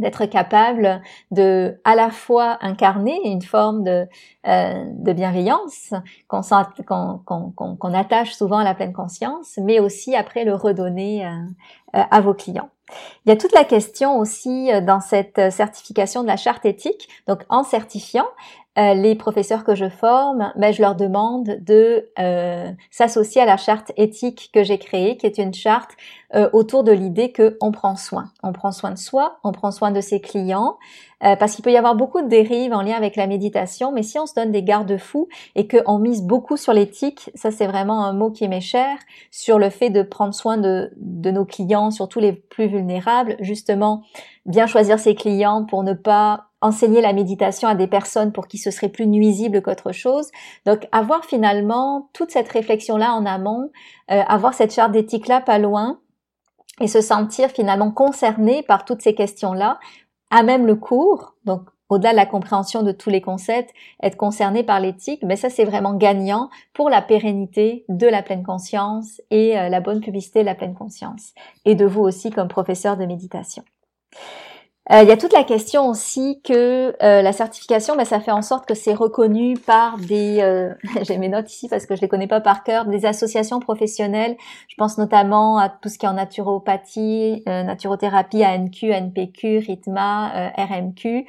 d'être 0.00 0.26
capable 0.26 1.02
de 1.30 1.80
à 1.84 1.94
la 1.94 2.10
fois 2.10 2.58
incarner 2.60 3.20
une 3.24 3.42
forme 3.42 3.84
de, 3.84 4.06
euh, 4.46 4.84
de 4.94 5.12
bienveillance 5.12 5.92
qu'on, 6.28 6.42
qu'on, 7.22 7.94
attache 7.94 8.32
souvent 8.32 8.58
à 8.58 8.64
la 8.64 8.74
pleine 8.74 8.92
conscience, 8.92 9.58
mais 9.62 9.80
aussi 9.80 10.16
après 10.16 10.44
le 10.44 10.54
redonner 10.54 11.26
euh, 11.26 11.30
euh, 11.96 12.02
à 12.10 12.20
vos 12.20 12.34
clients. 12.34 12.70
Il 13.24 13.28
y 13.28 13.32
a 13.32 13.36
toute 13.36 13.52
la 13.52 13.64
question 13.64 14.18
aussi 14.18 14.68
dans 14.82 15.00
cette 15.00 15.52
certification 15.52 16.22
de 16.22 16.26
la 16.26 16.36
charte 16.36 16.64
éthique. 16.64 17.08
Donc 17.28 17.42
en 17.48 17.62
certifiant, 17.62 18.26
euh, 18.78 18.94
les 18.94 19.16
professeurs 19.16 19.64
que 19.64 19.74
je 19.74 19.88
forme, 19.88 20.52
ben, 20.54 20.72
je 20.72 20.80
leur 20.80 20.94
demande 20.94 21.58
de 21.60 22.08
euh, 22.20 22.70
s'associer 22.92 23.42
à 23.42 23.44
la 23.44 23.56
charte 23.56 23.90
éthique 23.96 24.50
que 24.54 24.62
j'ai 24.62 24.78
créée, 24.78 25.16
qui 25.16 25.26
est 25.26 25.38
une 25.38 25.52
charte 25.52 25.90
euh, 26.36 26.48
autour 26.52 26.84
de 26.84 26.92
l'idée 26.92 27.32
que 27.32 27.56
on 27.60 27.72
prend 27.72 27.96
soin. 27.96 28.26
On 28.44 28.52
prend 28.52 28.70
soin 28.70 28.92
de 28.92 28.98
soi, 28.98 29.38
on 29.42 29.50
prend 29.50 29.72
soin 29.72 29.90
de 29.90 30.00
ses 30.00 30.20
clients, 30.20 30.78
parce 31.22 31.54
qu'il 31.54 31.62
peut 31.62 31.72
y 31.72 31.76
avoir 31.76 31.96
beaucoup 31.96 32.22
de 32.22 32.28
dérives 32.28 32.72
en 32.72 32.80
lien 32.80 32.94
avec 32.94 33.14
la 33.14 33.26
méditation, 33.26 33.92
mais 33.92 34.02
si 34.02 34.18
on 34.18 34.24
se 34.24 34.32
donne 34.32 34.52
des 34.52 34.62
garde-fous 34.62 35.28
et 35.54 35.68
qu'on 35.68 35.98
mise 35.98 36.22
beaucoup 36.22 36.56
sur 36.56 36.72
l'éthique, 36.72 37.30
ça 37.34 37.50
c'est 37.50 37.66
vraiment 37.66 38.06
un 38.06 38.14
mot 38.14 38.30
qui 38.30 38.48
m'est 38.48 38.62
cher, 38.62 38.96
sur 39.30 39.58
le 39.58 39.68
fait 39.68 39.90
de 39.90 40.00
prendre 40.00 40.32
soin 40.32 40.56
de, 40.56 40.90
de 40.96 41.30
nos 41.30 41.44
clients, 41.44 41.90
surtout 41.90 42.20
les 42.20 42.32
plus 42.32 42.68
vulnérables, 42.68 43.36
justement 43.40 44.02
bien 44.46 44.66
choisir 44.66 44.98
ses 44.98 45.14
clients 45.14 45.66
pour 45.66 45.82
ne 45.82 45.92
pas 45.92 46.49
enseigner 46.60 47.00
la 47.00 47.12
méditation 47.12 47.68
à 47.68 47.74
des 47.74 47.86
personnes 47.86 48.32
pour 48.32 48.46
qui 48.46 48.58
ce 48.58 48.70
serait 48.70 48.88
plus 48.88 49.06
nuisible 49.06 49.62
qu'autre 49.62 49.92
chose. 49.92 50.30
Donc 50.66 50.86
avoir 50.92 51.24
finalement 51.24 52.10
toute 52.12 52.30
cette 52.30 52.48
réflexion-là 52.48 53.12
en 53.14 53.26
amont, 53.26 53.70
euh, 54.10 54.22
avoir 54.26 54.54
cette 54.54 54.74
charte 54.74 54.92
d'éthique-là 54.92 55.40
pas 55.40 55.58
loin 55.58 56.00
et 56.80 56.88
se 56.88 57.00
sentir 57.00 57.50
finalement 57.50 57.90
concerné 57.90 58.62
par 58.62 58.84
toutes 58.84 59.02
ces 59.02 59.14
questions-là, 59.14 59.78
à 60.30 60.42
même 60.42 60.66
le 60.66 60.76
cours, 60.76 61.34
donc 61.44 61.62
au-delà 61.88 62.12
de 62.12 62.16
la 62.16 62.26
compréhension 62.26 62.82
de 62.82 62.92
tous 62.92 63.10
les 63.10 63.20
concepts, 63.20 63.70
être 64.02 64.16
concerné 64.16 64.62
par 64.62 64.80
l'éthique, 64.80 65.22
mais 65.24 65.36
ça 65.36 65.50
c'est 65.50 65.64
vraiment 65.64 65.94
gagnant 65.94 66.48
pour 66.72 66.88
la 66.88 67.02
pérennité 67.02 67.84
de 67.88 68.06
la 68.06 68.22
pleine 68.22 68.44
conscience 68.44 69.20
et 69.30 69.58
euh, 69.58 69.68
la 69.68 69.80
bonne 69.80 70.00
publicité 70.00 70.40
de 70.40 70.46
la 70.46 70.54
pleine 70.54 70.74
conscience, 70.74 71.32
et 71.64 71.74
de 71.74 71.84
vous 71.84 72.02
aussi 72.02 72.30
comme 72.30 72.48
professeur 72.48 72.96
de 72.96 73.04
méditation. 73.04 73.64
Euh, 74.90 75.02
il 75.02 75.08
y 75.08 75.12
a 75.12 75.16
toute 75.16 75.32
la 75.32 75.44
question 75.44 75.88
aussi 75.88 76.40
que 76.42 76.96
euh, 77.00 77.22
la 77.22 77.32
certification, 77.32 77.94
ben, 77.94 78.04
ça 78.04 78.18
fait 78.18 78.32
en 78.32 78.42
sorte 78.42 78.66
que 78.66 78.74
c'est 78.74 78.92
reconnu 78.92 79.54
par 79.54 79.98
des, 79.98 80.40
euh, 80.40 80.74
j'ai 81.02 81.16
mes 81.16 81.28
notes 81.28 81.52
ici 81.52 81.68
parce 81.68 81.86
que 81.86 81.94
je 81.94 82.00
les 82.00 82.08
connais 82.08 82.26
pas 82.26 82.40
par 82.40 82.64
cœur, 82.64 82.86
des 82.86 83.06
associations 83.06 83.60
professionnelles. 83.60 84.36
Je 84.66 84.74
pense 84.74 84.98
notamment 84.98 85.58
à 85.58 85.68
tout 85.68 85.88
ce 85.88 85.96
qui 85.96 86.06
est 86.06 86.08
en 86.08 86.14
naturopathie, 86.14 87.44
naturothérapie, 87.46 88.44
ANQ, 88.44 88.90
NPQ, 88.90 89.58
RITMA, 89.58 90.52
RMQ, 90.56 91.26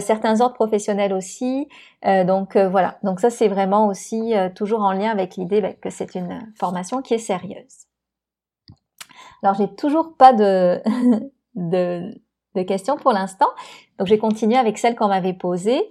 certains 0.00 0.40
ordres 0.40 0.54
professionnels 0.54 1.12
aussi. 1.12 1.68
donc 2.04 2.56
voilà, 2.56 2.98
donc 3.02 3.20
ça 3.20 3.30
c'est 3.30 3.48
vraiment 3.48 3.86
aussi 3.88 4.32
toujours 4.54 4.80
en 4.82 4.92
lien 4.92 5.10
avec 5.10 5.36
l'idée 5.36 5.60
ben, 5.60 5.74
que 5.80 5.90
c'est 5.90 6.14
une 6.14 6.52
formation 6.58 7.02
qui 7.02 7.14
est 7.14 7.18
sérieuse. 7.18 7.86
Alors 9.42 9.54
j'ai 9.56 9.68
toujours 9.74 10.16
pas 10.16 10.32
de 10.32 10.80
de 11.54 12.14
de 12.54 12.62
questions 12.62 12.96
pour 12.96 13.12
l'instant. 13.12 13.48
Donc, 13.98 14.08
j'ai 14.08 14.18
continué 14.18 14.56
avec 14.56 14.78
celle 14.78 14.96
qu'on 14.96 15.08
m'avait 15.08 15.34
posée. 15.34 15.88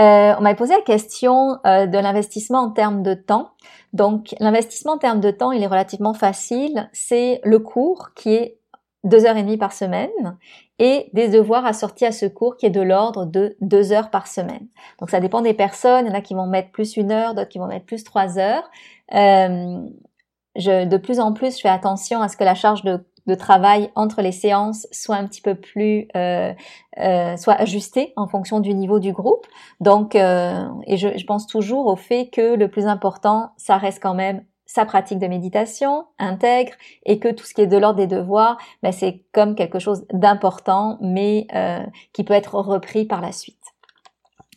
Euh, 0.00 0.34
on 0.38 0.40
m'avait 0.40 0.56
posé 0.56 0.74
la 0.74 0.80
question 0.80 1.58
euh, 1.66 1.86
de 1.86 1.98
l'investissement 1.98 2.60
en 2.60 2.70
termes 2.70 3.02
de 3.02 3.14
temps. 3.14 3.50
Donc, 3.92 4.34
l'investissement 4.40 4.92
en 4.92 4.98
termes 4.98 5.20
de 5.20 5.30
temps, 5.30 5.52
il 5.52 5.62
est 5.62 5.66
relativement 5.66 6.14
facile. 6.14 6.88
C'est 6.92 7.40
le 7.44 7.58
cours 7.58 8.14
qui 8.14 8.34
est 8.34 8.58
deux 9.04 9.26
heures 9.26 9.36
et 9.36 9.42
demie 9.42 9.58
par 9.58 9.72
semaine 9.72 10.38
et 10.78 11.10
des 11.12 11.28
devoirs 11.28 11.66
assortis 11.66 12.06
à 12.06 12.12
ce 12.12 12.26
cours 12.26 12.56
qui 12.56 12.66
est 12.66 12.70
de 12.70 12.80
l'ordre 12.80 13.26
de 13.26 13.56
deux 13.60 13.92
heures 13.92 14.10
par 14.10 14.26
semaine. 14.26 14.66
Donc, 14.98 15.10
ça 15.10 15.20
dépend 15.20 15.42
des 15.42 15.54
personnes. 15.54 16.06
Il 16.06 16.08
y 16.08 16.12
en 16.12 16.18
a 16.18 16.22
qui 16.22 16.34
vont 16.34 16.46
mettre 16.46 16.70
plus 16.70 16.96
une 16.96 17.12
heure, 17.12 17.34
d'autres 17.34 17.50
qui 17.50 17.58
vont 17.58 17.66
mettre 17.66 17.86
plus 17.86 18.02
trois 18.04 18.38
heures. 18.38 18.68
Euh, 19.14 19.80
je, 20.56 20.86
de 20.86 20.96
plus 20.96 21.20
en 21.20 21.32
plus, 21.32 21.56
je 21.56 21.60
fais 21.60 21.68
attention 21.68 22.22
à 22.22 22.28
ce 22.28 22.36
que 22.36 22.44
la 22.44 22.54
charge 22.54 22.82
de 22.82 23.04
de 23.26 23.34
travail 23.34 23.90
entre 23.94 24.22
les 24.22 24.32
séances 24.32 24.86
soit 24.90 25.16
un 25.16 25.26
petit 25.26 25.40
peu 25.40 25.54
plus 25.54 26.08
euh, 26.16 26.52
euh, 26.98 27.36
soit 27.36 27.54
ajusté 27.54 28.12
en 28.16 28.26
fonction 28.26 28.60
du 28.60 28.74
niveau 28.74 28.98
du 28.98 29.12
groupe. 29.12 29.46
Donc, 29.80 30.14
euh, 30.14 30.66
et 30.86 30.96
je, 30.96 31.16
je, 31.16 31.24
pense 31.24 31.46
toujours 31.46 31.86
au 31.86 31.96
fait 31.96 32.28
que 32.30 32.54
le 32.54 32.68
plus 32.68 32.86
important, 32.86 33.50
ça 33.56 33.76
reste 33.76 34.02
quand 34.02 34.14
même 34.14 34.44
sa 34.72 34.86
pratique 34.86 35.18
de 35.18 35.26
méditation 35.26 36.06
intègre 36.18 36.72
et 37.04 37.18
que 37.18 37.28
tout 37.28 37.44
ce 37.44 37.52
qui 37.52 37.60
est 37.60 37.66
de 37.66 37.76
l'ordre 37.76 37.98
des 37.98 38.06
devoirs, 38.06 38.56
ben, 38.82 38.90
c'est 38.90 39.22
comme 39.32 39.54
quelque 39.54 39.78
chose 39.78 40.06
d'important, 40.12 40.96
mais 41.02 41.46
euh, 41.54 41.84
qui 42.14 42.24
peut 42.24 42.32
être 42.32 42.54
repris 42.54 43.04
par 43.04 43.20
la 43.20 43.32
suite. 43.32 43.61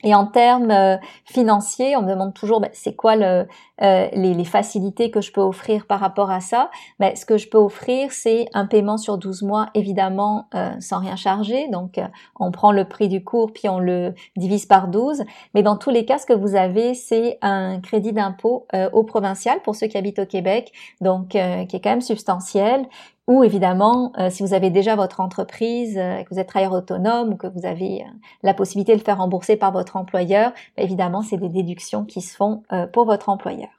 Et 0.04 0.14
en 0.14 0.28
termes 0.28 0.72
euh, 0.72 0.98
financiers, 1.24 1.96
on 1.96 2.02
me 2.02 2.10
demande 2.10 2.34
toujours 2.34 2.60
ben, 2.60 2.70
c'est 2.74 2.96
quoi 2.96 3.16
le, 3.16 3.48
euh, 3.82 4.08
les, 4.12 4.34
les, 4.34 4.44
facilités 4.44 5.10
que 5.10 5.22
je 5.22 5.32
peux 5.32 5.42
offrir 5.42 5.88
par 5.88 6.02
rapport 6.02 6.30
à 6.30 6.42
ça? 6.42 6.70
Ben, 7.00 7.16
ce 7.16 7.26
que 7.26 7.38
je 7.38 7.48
peux 7.48 7.58
offrir, 7.58 8.12
c'est 8.12 8.48
un 8.54 8.66
paiement 8.66 8.98
sur 8.98 9.18
12 9.18 9.44
mois, 9.44 9.70
évidemment 9.74 10.48
euh, 10.54 10.72
sans 10.80 11.00
rien 11.00 11.16
charger. 11.16 11.70
Donc 11.70 12.00
on 12.40 12.52
prend 12.52 12.74
le 12.74 12.86
prix 12.86 13.08
du 13.08 13.24
cours 13.24 13.54
puis 13.54 13.70
on 13.70 13.80
le 13.80 14.14
divise 14.36 14.66
par 14.66 14.90
12. 14.90 15.24
Mais 15.54 15.64
dans 15.64 15.78
tous 15.78 15.92
les 15.92 16.06
cas, 16.06 16.18
ce 16.18 16.26
que 16.26 16.34
vous 16.34 16.56
avez, 16.56 16.94
c'est 16.94 17.38
un 17.42 17.80
crédit 17.80 18.12
d'impôt 18.12 18.68
au 18.94 19.04
provincial 19.04 19.62
pour 19.62 19.76
ceux 19.76 19.88
qui 19.88 19.98
habitent 19.98 20.20
au 20.20 20.26
Québec, 20.26 20.72
donc 21.00 21.30
qui 21.30 21.38
est 21.38 21.82
quand 21.82 21.90
même 21.90 22.02
substantiel 22.02 22.86
ou 23.28 23.44
évidemment, 23.44 24.12
euh, 24.20 24.30
si 24.30 24.44
vous 24.44 24.54
avez 24.54 24.70
déjà 24.70 24.96
votre 24.96 25.20
entreprise, 25.20 25.98
euh, 25.98 26.24
que 26.24 26.30
vous 26.30 26.40
êtes 26.40 26.48
travailleur 26.48 26.74
autonome 26.74 27.34
ou 27.34 27.38
que 27.38 27.48
vous 27.48 27.66
avez 27.66 28.04
euh, 28.04 28.12
la 28.44 28.54
possibilité 28.54 28.94
de 28.94 29.00
le 29.00 29.04
faire 29.04 29.18
rembourser 29.18 29.56
par 29.56 29.72
votre 29.72 29.96
employeur, 29.96 30.52
bah, 30.78 30.84
évidemment, 30.84 31.24
c'est 31.24 31.38
des 31.38 31.50
déductions 31.50 32.06
qui 32.06 32.22
se 32.22 32.36
font 32.36 32.64
pour 32.94 33.06
votre 33.06 33.30
employeur. 33.30 33.70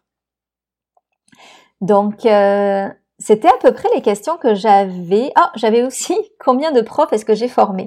Donc, 1.81 2.27
c'était 3.19 3.49
à 3.49 3.57
peu 3.61 3.73
près 3.73 3.89
les 3.95 4.03
questions 4.03 4.37
que 4.37 4.55
j'avais. 4.55 5.33
Ah, 5.37 5.51
j'avais 5.55 5.83
aussi 5.83 6.15
combien 6.39 6.73
de 6.73 6.83
profs 6.83 7.13
est-ce 7.13 7.25
que 7.25 7.35
j'ai 7.35 7.49
formé 7.49 7.87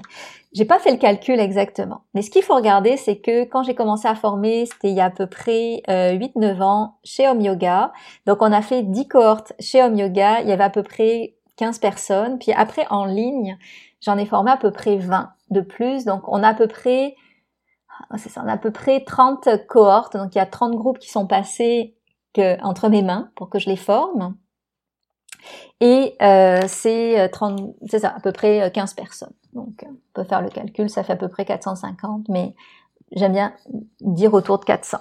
J'ai 0.54 0.65
pas 0.65 0.80
fait 0.80 0.91
le 0.91 0.98
calcul 0.98 1.39
exactement. 1.39 2.02
Mais 2.13 2.24
ce 2.24 2.32
qu'il 2.32 2.41
faut 2.41 2.56
regarder, 2.56 2.98
c'est 2.98 3.17
que 3.17 3.43
quand 3.43 3.62
j'ai 3.63 3.76
commencé 3.76 4.08
à 4.08 4.15
former, 4.15 4.65
c'était 4.65 4.89
il 4.89 4.95
y 4.95 5.02
a 5.02 5.06
à 5.06 5.10
peu 5.12 5.28
près 5.28 5.84
8-9 5.88 5.89
euh, 5.89 6.62
ans 6.62 6.95
chez 7.04 7.28
Home 7.28 7.41
Yoga. 7.41 7.93
Donc 8.26 8.41
on 8.41 8.52
a 8.52 8.62
fait 8.62 8.82
10 8.82 9.08
cohortes 9.08 9.54
chez 9.60 9.84
Home 9.84 9.98
Yoga. 9.98 10.41
Il 10.41 10.50
y 10.50 10.52
avait 10.52 10.63
à 10.63 10.72
peu 10.72 10.84
près 10.84 11.36
15 11.60 11.80
personnes. 11.80 12.39
Puis 12.39 12.54
après 12.54 12.88
en 12.89 13.06
ligne, 13.06 13.58
j'en 14.02 14.17
ai 14.17 14.26
formé 14.26 14.52
à 14.52 14.58
peu 14.58 14.72
près 14.72 14.98
20 14.98 15.32
de 15.52 15.62
plus. 15.62 16.06
Donc 16.06 16.28
on 16.28 16.41
a 16.43 16.50
à 16.50 16.54
peu 16.54 16.67
près 16.67 17.15
ah, 18.10 18.17
c'est 18.17 18.30
ça, 18.30 18.41
à 18.48 18.58
peu 18.58 18.72
près 18.72 19.04
30 19.04 19.50
cohortes. 19.67 20.15
Donc 20.15 20.34
il 20.36 20.38
y 20.38 20.41
a 20.41 20.45
30 20.45 20.76
groupes 20.76 21.00
qui 21.00 21.10
sont 21.10 21.28
passés 21.28 21.95
entre 22.62 22.89
mes 22.89 23.02
mains 23.02 23.32
pour 23.36 23.50
que 23.50 23.60
je 23.60 23.69
les 23.69 23.76
forme. 23.76 24.36
Et 25.82 26.15
euh, 26.22 26.62
c'est 26.67 27.19
euh, 27.19 27.28
c'est 27.88 28.00
ça, 28.00 28.10
à 28.10 28.19
peu 28.19 28.32
près 28.32 28.72
15 28.72 28.91
euh, 28.91 28.95
personnes. 28.95 29.34
Donc, 29.54 29.86
on 29.88 29.95
peut 30.13 30.24
faire 30.24 30.41
le 30.41 30.50
calcul, 30.50 30.89
ça 30.89 31.04
fait 31.04 31.13
à 31.13 31.15
peu 31.15 31.30
près 31.30 31.45
450, 31.45 32.28
mais 32.30 32.54
j'aime 33.13 33.32
bien 33.32 33.54
dire 34.02 34.34
autour 34.34 34.60
de 34.60 34.65
400. 34.65 35.00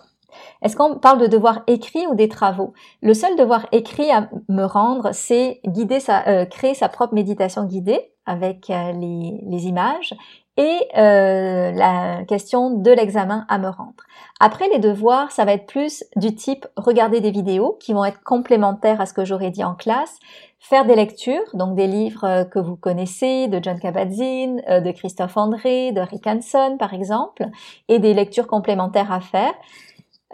Est-ce 0.63 0.77
qu'on 0.77 0.99
parle 0.99 1.21
de 1.21 1.27
devoir 1.27 1.63
écrit 1.67 2.07
ou 2.07 2.15
des 2.15 2.29
travaux? 2.29 2.73
Le 3.03 3.15
seul 3.15 3.37
devoir 3.37 3.67
écrit 3.73 4.11
à 4.11 4.29
me 4.49 4.65
rendre, 4.65 5.11
c'est 5.13 5.61
sa, 6.01 6.47
créer 6.47 6.75
sa 6.75 6.89
propre 6.89 7.15
méditation 7.15 7.65
guidée 7.65 8.13
avec 8.27 8.69
les, 8.69 9.41
les, 9.43 9.67
images 9.67 10.15
et 10.59 10.89
euh, 10.99 11.71
la 11.71 12.25
question 12.27 12.71
de 12.71 12.91
l'examen 12.91 13.47
à 13.49 13.59
me 13.59 13.69
rendre. 13.69 14.05
Après 14.41 14.69
les 14.69 14.81
devoirs, 14.81 15.31
ça 15.31 15.45
va 15.45 15.53
être 15.53 15.67
plus 15.67 16.05
du 16.17 16.35
type 16.35 16.67
regarder 16.77 17.21
des 17.21 17.31
vidéos 17.31 17.79
qui 17.81 17.93
vont 17.93 18.05
être 18.05 18.23
complémentaires 18.25 19.01
à 19.01 19.07
ce 19.07 19.15
que 19.15 19.25
j'aurais 19.25 19.53
dit 19.53 19.63
en 19.63 19.77
classe, 19.77 20.19
faire 20.59 20.85
des 20.85 20.97
lectures, 20.97 21.45
donc 21.55 21.77
des 21.77 21.87
livres 21.87 22.25
euh, 22.25 22.45
que 22.45 22.59
vous 22.59 22.75
connaissez, 22.75 23.47
de 23.47 23.61
John 23.63 23.79
Kabat-Zinn, 23.79 24.61
euh, 24.69 24.81
de 24.81 24.91
Christophe 24.91 25.37
André, 25.37 25.93
de 25.93 26.01
Rick 26.01 26.27
Hanson 26.27 26.77
par 26.77 26.93
exemple, 26.93 27.47
et 27.87 28.01
des 28.01 28.13
lectures 28.13 28.49
complémentaires 28.49 29.13
à 29.13 29.21
faire. 29.21 29.55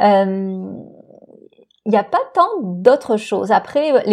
Euh, 0.01 0.75
il 1.87 1.91
n'y 1.91 1.99
a 1.99 2.05
pas 2.05 2.21
tant 2.33 2.63
d'autres 2.63 3.19
choses. 3.19 3.53
Après, 3.53 3.91
il 4.07 4.13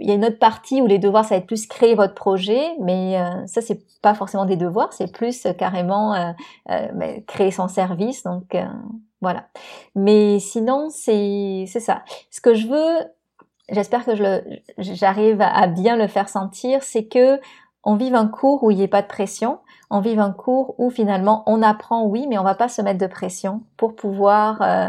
y 0.00 0.10
a 0.10 0.14
une 0.14 0.24
autre 0.24 0.40
partie 0.40 0.82
où 0.82 0.86
les 0.86 0.98
devoirs, 0.98 1.24
ça 1.24 1.36
va 1.36 1.36
être 1.36 1.46
plus 1.46 1.66
créer 1.66 1.94
votre 1.94 2.14
projet, 2.14 2.72
mais 2.80 3.16
euh, 3.20 3.46
ça, 3.46 3.60
c'est 3.60 3.80
pas 4.00 4.14
forcément 4.14 4.44
des 4.44 4.56
devoirs, 4.56 4.92
c'est 4.92 5.12
plus 5.12 5.46
euh, 5.46 5.52
carrément 5.52 6.14
euh, 6.14 6.32
euh 6.70 7.20
créer 7.28 7.52
son 7.52 7.68
service. 7.68 8.24
Donc 8.24 8.56
voilà. 9.20 9.46
Mais 9.94 10.40
sinon, 10.40 10.88
c'est 10.90 11.64
c'est 11.68 11.80
ça. 11.80 12.02
Ce 12.32 12.40
que 12.40 12.54
je 12.54 12.66
veux, 12.66 12.98
j'espère 13.68 14.04
que 14.04 14.42
j'arrive 14.78 15.40
à 15.40 15.68
bien 15.68 15.96
le 15.96 16.08
faire 16.08 16.28
sentir, 16.28 16.82
c'est 16.82 17.04
que 17.04 17.38
on 17.84 17.96
vive 17.96 18.14
un 18.14 18.28
cours 18.28 18.62
où 18.62 18.70
il 18.70 18.76
n'y 18.76 18.82
ait 18.84 18.88
pas 18.88 19.02
de 19.02 19.06
pression, 19.06 19.58
on 19.90 20.00
vive 20.00 20.20
un 20.20 20.32
cours 20.32 20.74
où 20.78 20.90
finalement 20.90 21.42
on 21.46 21.62
apprend, 21.62 22.04
oui, 22.04 22.26
mais 22.28 22.38
on 22.38 22.44
va 22.44 22.54
pas 22.54 22.68
se 22.68 22.80
mettre 22.80 22.98
de 22.98 23.06
pression 23.06 23.62
pour 23.76 23.96
pouvoir, 23.96 24.62
euh, 24.62 24.88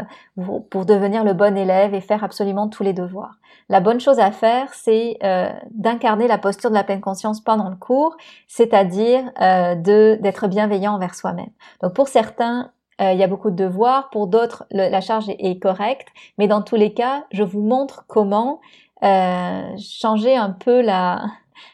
pour 0.70 0.86
devenir 0.86 1.24
le 1.24 1.34
bon 1.34 1.56
élève 1.56 1.92
et 1.94 2.00
faire 2.00 2.22
absolument 2.22 2.68
tous 2.68 2.82
les 2.82 2.92
devoirs. 2.92 3.36
La 3.68 3.80
bonne 3.80 4.00
chose 4.00 4.18
à 4.18 4.30
faire, 4.30 4.72
c'est 4.72 5.18
euh, 5.24 5.50
d'incarner 5.70 6.28
la 6.28 6.38
posture 6.38 6.70
de 6.70 6.74
la 6.74 6.84
pleine 6.84 7.00
conscience 7.00 7.40
pendant 7.40 7.68
le 7.68 7.76
cours, 7.76 8.16
c'est-à-dire 8.46 9.24
euh, 9.40 9.74
d'être 9.74 10.46
bienveillant 10.48 10.94
envers 10.94 11.14
soi-même. 11.14 11.50
Donc 11.82 11.94
pour 11.94 12.08
certains, 12.08 12.70
il 13.00 13.18
y 13.18 13.24
a 13.24 13.26
beaucoup 13.26 13.50
de 13.50 13.56
devoirs, 13.56 14.08
pour 14.10 14.28
d'autres, 14.28 14.66
la 14.70 15.00
charge 15.00 15.28
est, 15.28 15.36
est, 15.40 15.58
correcte, 15.58 16.06
mais 16.38 16.46
dans 16.46 16.62
tous 16.62 16.76
les 16.76 16.94
cas, 16.94 17.24
je 17.32 17.42
vous 17.42 17.60
montre 17.60 18.04
comment 18.06 18.60
changer 19.02 20.36
un 20.36 20.50
peu 20.50 20.80
la 20.80 21.24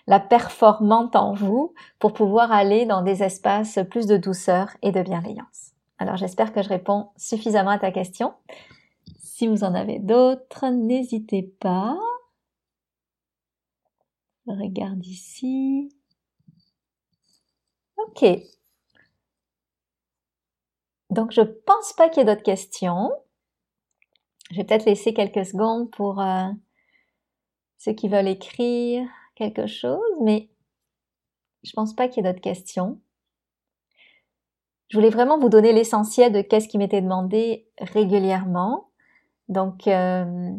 la 0.07 0.21
performante 0.21 1.17
en 1.17 1.35
vous 1.35 1.75
pour 1.99 2.13
pouvoir 2.13 2.53
aller 2.53 2.87
dans 2.87 3.03
des 3.03 3.23
espaces 3.23 3.79
plus 3.91 4.07
de 4.07 4.17
douceur 4.17 4.71
et 4.83 4.93
de 4.93 5.03
bienveillance. 5.03 5.73
Alors 5.99 6.17
j'espère 6.17 6.53
que 6.53 6.63
je 6.63 6.69
réponds 6.69 7.11
suffisamment 7.17 7.71
à 7.71 7.79
ta 7.79 7.91
question. 7.91 8.35
Si 9.19 9.47
vous 9.47 9.65
en 9.65 9.75
avez 9.75 9.99
d'autres, 9.99 10.69
n'hésitez 10.69 11.43
pas. 11.43 11.97
regarde 14.47 15.05
ici. 15.07 15.95
Ok. 17.97 18.25
Donc 21.11 21.33
je 21.33 21.43
pense 21.43 21.93
pas 21.93 22.09
qu'il 22.09 22.21
y 22.21 22.23
ait 22.23 22.35
d'autres 22.35 22.43
questions. 22.43 23.11
Je 24.51 24.57
vais 24.57 24.65
peut-être 24.65 24.87
laisser 24.87 25.15
quelques 25.15 25.47
secondes 25.47 25.91
pour 25.91 26.21
euh, 26.21 26.49
ceux 27.79 27.93
qui 27.93 28.09
veulent 28.09 28.29
écrire 28.29 29.09
quelque 29.41 29.67
chose, 29.67 29.99
mais 30.21 30.51
je 31.63 31.73
pense 31.73 31.95
pas 31.95 32.09
qu'il 32.09 32.23
y 32.23 32.27
ait 32.27 32.31
d'autres 32.31 32.43
questions. 32.43 33.01
Je 34.89 34.99
voulais 34.99 35.11
vraiment 35.11 35.39
vous 35.39 35.49
donner 35.49 35.73
l'essentiel 35.73 36.33
de 36.33 36.43
qu'est-ce 36.43 36.69
qui 36.69 36.79
m'était 36.79 37.01
demandé 37.01 37.67
régulièrement. 37.79 38.89
Donc, 39.49 39.87
euh, 39.87 40.53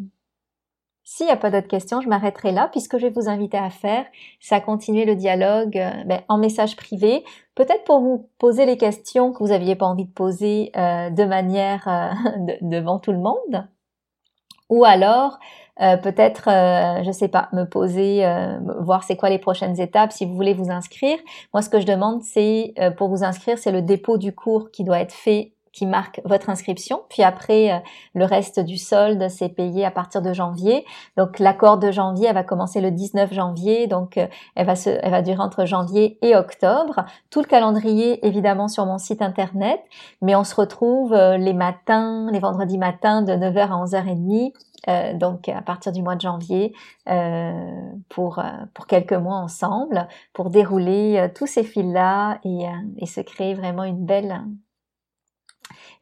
s'il 1.04 1.26
n'y 1.26 1.32
a 1.32 1.36
pas 1.36 1.50
d'autres 1.50 1.68
questions, 1.68 2.00
je 2.00 2.08
m'arrêterai 2.08 2.50
là 2.50 2.68
puisque 2.72 2.98
je 2.98 3.06
vais 3.06 3.12
vous 3.12 3.28
inviter 3.28 3.58
à 3.58 3.70
faire, 3.70 4.06
c'est 4.40 4.54
à 4.54 4.60
continuer 4.60 5.04
le 5.04 5.14
dialogue 5.14 5.76
euh, 5.76 6.04
ben, 6.04 6.22
en 6.28 6.38
message 6.38 6.76
privé, 6.76 7.24
peut-être 7.54 7.84
pour 7.84 8.00
vous 8.00 8.30
poser 8.38 8.66
les 8.66 8.76
questions 8.76 9.32
que 9.32 9.38
vous 9.38 9.50
n'aviez 9.50 9.76
pas 9.76 9.86
envie 9.86 10.06
de 10.06 10.12
poser 10.12 10.72
euh, 10.76 11.10
de 11.10 11.24
manière 11.24 12.16
devant 12.62 12.98
tout 12.98 13.12
le 13.12 13.18
monde, 13.18 13.68
ou 14.70 14.84
alors 14.84 15.38
euh, 15.80 15.96
peut-être, 15.96 16.48
euh, 16.48 17.02
je 17.02 17.10
sais 17.12 17.28
pas, 17.28 17.48
me 17.52 17.64
poser, 17.64 18.26
euh, 18.26 18.58
voir 18.80 19.04
c'est 19.04 19.16
quoi 19.16 19.30
les 19.30 19.38
prochaines 19.38 19.80
étapes 19.80 20.12
si 20.12 20.26
vous 20.26 20.34
voulez 20.34 20.52
vous 20.52 20.70
inscrire. 20.70 21.18
Moi, 21.54 21.62
ce 21.62 21.70
que 21.70 21.80
je 21.80 21.86
demande, 21.86 22.22
c'est 22.22 22.74
euh, 22.78 22.90
pour 22.90 23.08
vous 23.08 23.24
inscrire, 23.24 23.56
c'est 23.58 23.72
le 23.72 23.80
dépôt 23.80 24.18
du 24.18 24.34
cours 24.34 24.70
qui 24.70 24.84
doit 24.84 25.00
être 25.00 25.12
fait 25.14 25.52
qui 25.72 25.86
marque 25.86 26.20
votre 26.26 26.50
inscription. 26.50 27.00
Puis 27.08 27.22
après, 27.22 27.82
le 28.14 28.26
reste 28.26 28.60
du 28.60 28.76
solde, 28.76 29.30
c'est 29.30 29.48
payé 29.48 29.86
à 29.86 29.90
partir 29.90 30.20
de 30.20 30.34
janvier. 30.34 30.84
Donc 31.16 31.38
l'accord 31.38 31.78
de 31.78 31.90
janvier, 31.90 32.26
elle 32.26 32.34
va 32.34 32.42
commencer 32.42 32.82
le 32.82 32.90
19 32.90 33.32
janvier. 33.32 33.86
Donc 33.86 34.20
elle 34.54 34.66
va 34.66 34.76
se, 34.76 34.90
elle 34.90 35.10
va 35.10 35.22
durer 35.22 35.40
entre 35.40 35.64
janvier 35.64 36.18
et 36.20 36.36
octobre. 36.36 37.06
Tout 37.30 37.40
le 37.40 37.46
calendrier, 37.46 38.26
évidemment, 38.26 38.68
sur 38.68 38.84
mon 38.84 38.98
site 38.98 39.22
internet. 39.22 39.80
Mais 40.20 40.36
on 40.36 40.44
se 40.44 40.54
retrouve 40.54 41.14
les 41.14 41.54
matins, 41.54 42.28
les 42.30 42.38
vendredis 42.38 42.76
matins 42.76 43.22
de 43.22 43.32
9h 43.32 43.60
à 43.60 43.82
11h30 43.86 44.52
euh, 44.88 45.14
donc 45.14 45.48
à 45.48 45.62
partir 45.62 45.92
du 45.92 46.02
mois 46.02 46.16
de 46.16 46.20
janvier, 46.20 46.74
euh, 47.08 47.92
pour, 48.08 48.38
euh, 48.38 48.50
pour 48.74 48.86
quelques 48.86 49.12
mois 49.12 49.36
ensemble, 49.36 50.08
pour 50.32 50.50
dérouler 50.50 51.30
tous 51.34 51.46
ces 51.46 51.62
fils-là 51.62 52.40
et, 52.44 52.64
et, 52.98 53.06
se 53.06 53.20
créer 53.20 53.54
vraiment 53.54 53.84
une 53.84 54.04
belle, 54.04 54.42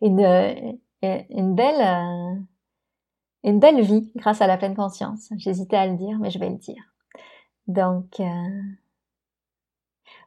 une, 0.00 0.76
une 1.02 1.54
belle, 1.54 2.46
une 3.44 3.58
belle 3.60 3.82
vie 3.82 4.10
grâce 4.16 4.40
à 4.40 4.46
la 4.46 4.56
pleine 4.56 4.74
conscience. 4.74 5.28
J'hésitais 5.36 5.76
à 5.76 5.86
le 5.86 5.96
dire, 5.96 6.18
mais 6.18 6.30
je 6.30 6.38
vais 6.38 6.50
le 6.50 6.56
dire. 6.56 6.82
Donc, 7.66 8.20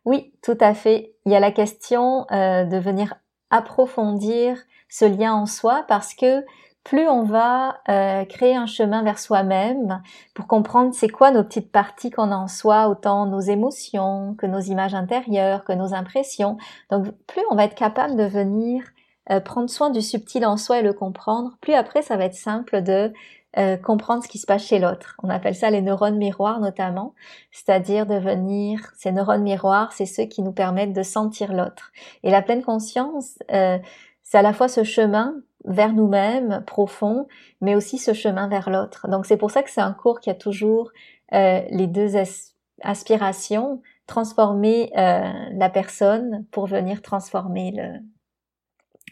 oui, 0.05 0.33
tout 0.43 0.57
à 0.59 0.73
fait. 0.73 1.15
Il 1.25 1.31
y 1.31 1.35
a 1.35 1.39
la 1.39 1.51
question 1.51 2.25
de 2.29 2.77
venir 2.77 3.15
approfondir 3.49 4.57
ce 4.89 5.05
lien 5.05 5.33
en 5.33 5.45
soi 5.45 5.85
parce 5.87 6.13
que 6.13 6.45
plus 6.83 7.07
on 7.07 7.23
va 7.23 7.79
euh, 7.87 8.25
créer 8.25 8.55
un 8.55 8.65
chemin 8.65 9.03
vers 9.03 9.19
soi-même 9.19 10.01
pour 10.33 10.47
comprendre 10.47 10.93
c'est 10.93 11.07
quoi 11.07 11.31
nos 11.31 11.43
petites 11.43 11.71
parties 11.71 12.11
qu'on 12.11 12.31
a 12.31 12.35
en 12.35 12.47
soi, 12.47 12.89
autant 12.89 13.25
nos 13.25 13.39
émotions 13.39 14.35
que 14.37 14.45
nos 14.45 14.59
images 14.59 14.93
intérieures, 14.93 15.63
que 15.63 15.71
nos 15.71 15.93
impressions. 15.93 16.57
Donc 16.89 17.05
plus 17.25 17.41
on 17.49 17.55
va 17.55 17.65
être 17.65 17.75
capable 17.75 18.17
de 18.17 18.25
venir 18.25 18.83
euh, 19.31 19.39
prendre 19.39 19.69
soin 19.69 19.91
du 19.91 20.01
subtil 20.01 20.45
en 20.45 20.57
soi 20.57 20.79
et 20.79 20.81
le 20.81 20.91
comprendre, 20.91 21.57
plus 21.61 21.73
après 21.73 22.01
ça 22.01 22.17
va 22.17 22.25
être 22.25 22.35
simple 22.35 22.81
de 22.81 23.13
euh, 23.57 23.77
comprendre 23.77 24.23
ce 24.23 24.27
qui 24.27 24.37
se 24.37 24.45
passe 24.45 24.65
chez 24.65 24.79
l'autre. 24.79 25.15
On 25.23 25.29
appelle 25.29 25.55
ça 25.55 25.69
les 25.69 25.81
neurones 25.81 26.17
miroirs 26.17 26.59
notamment, 26.59 27.13
c'est-à-dire 27.51 28.05
de 28.05 28.15
venir, 28.15 28.91
ces 28.97 29.13
neurones 29.13 29.43
miroirs, 29.43 29.93
c'est 29.93 30.05
ceux 30.05 30.25
qui 30.25 30.41
nous 30.41 30.51
permettent 30.51 30.93
de 30.93 31.03
sentir 31.03 31.53
l'autre. 31.53 31.93
Et 32.23 32.31
la 32.31 32.41
pleine 32.41 32.63
conscience, 32.63 33.37
c'est 33.47 34.37
à 34.37 34.41
la 34.41 34.53
fois 34.53 34.67
ce 34.67 34.83
chemin 34.83 35.35
vers 35.65 35.93
nous-mêmes 35.93 36.63
profond, 36.65 37.27
mais 37.61 37.75
aussi 37.75 37.97
ce 37.97 38.13
chemin 38.13 38.47
vers 38.47 38.69
l'autre. 38.69 39.07
Donc 39.07 39.25
c'est 39.25 39.37
pour 39.37 39.51
ça 39.51 39.63
que 39.63 39.69
c'est 39.69 39.81
un 39.81 39.93
cours 39.93 40.19
qui 40.19 40.29
a 40.29 40.35
toujours 40.35 40.91
euh, 41.33 41.61
les 41.69 41.87
deux 41.87 42.13
aspirations, 42.81 43.81
transformer 44.07 44.91
euh, 44.97 45.31
la 45.53 45.69
personne 45.69 46.45
pour 46.51 46.67
venir 46.67 47.01
transformer 47.01 47.71
le, 47.71 47.99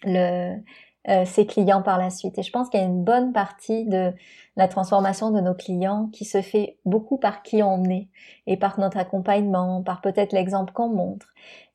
le 0.03 0.61
euh, 1.09 1.25
ses 1.25 1.47
clients 1.47 1.81
par 1.81 1.97
la 1.97 2.11
suite. 2.11 2.37
Et 2.37 2.43
je 2.43 2.51
pense 2.51 2.69
qu'il 2.69 2.79
y 2.79 2.83
a 2.83 2.85
une 2.85 3.03
bonne 3.03 3.33
partie 3.33 3.85
de 3.85 4.13
la 4.55 4.67
transformation 4.67 5.31
de 5.31 5.41
nos 5.41 5.55
clients 5.55 6.09
qui 6.13 6.25
se 6.25 6.43
fait 6.43 6.77
beaucoup 6.85 7.17
par 7.17 7.41
qui 7.41 7.63
on 7.63 7.83
est 7.85 8.07
et 8.45 8.55
par 8.55 8.79
notre 8.79 8.97
accompagnement, 8.97 9.81
par 9.81 10.01
peut-être 10.01 10.31
l'exemple 10.31 10.73
qu'on 10.73 10.89
montre. 10.89 11.33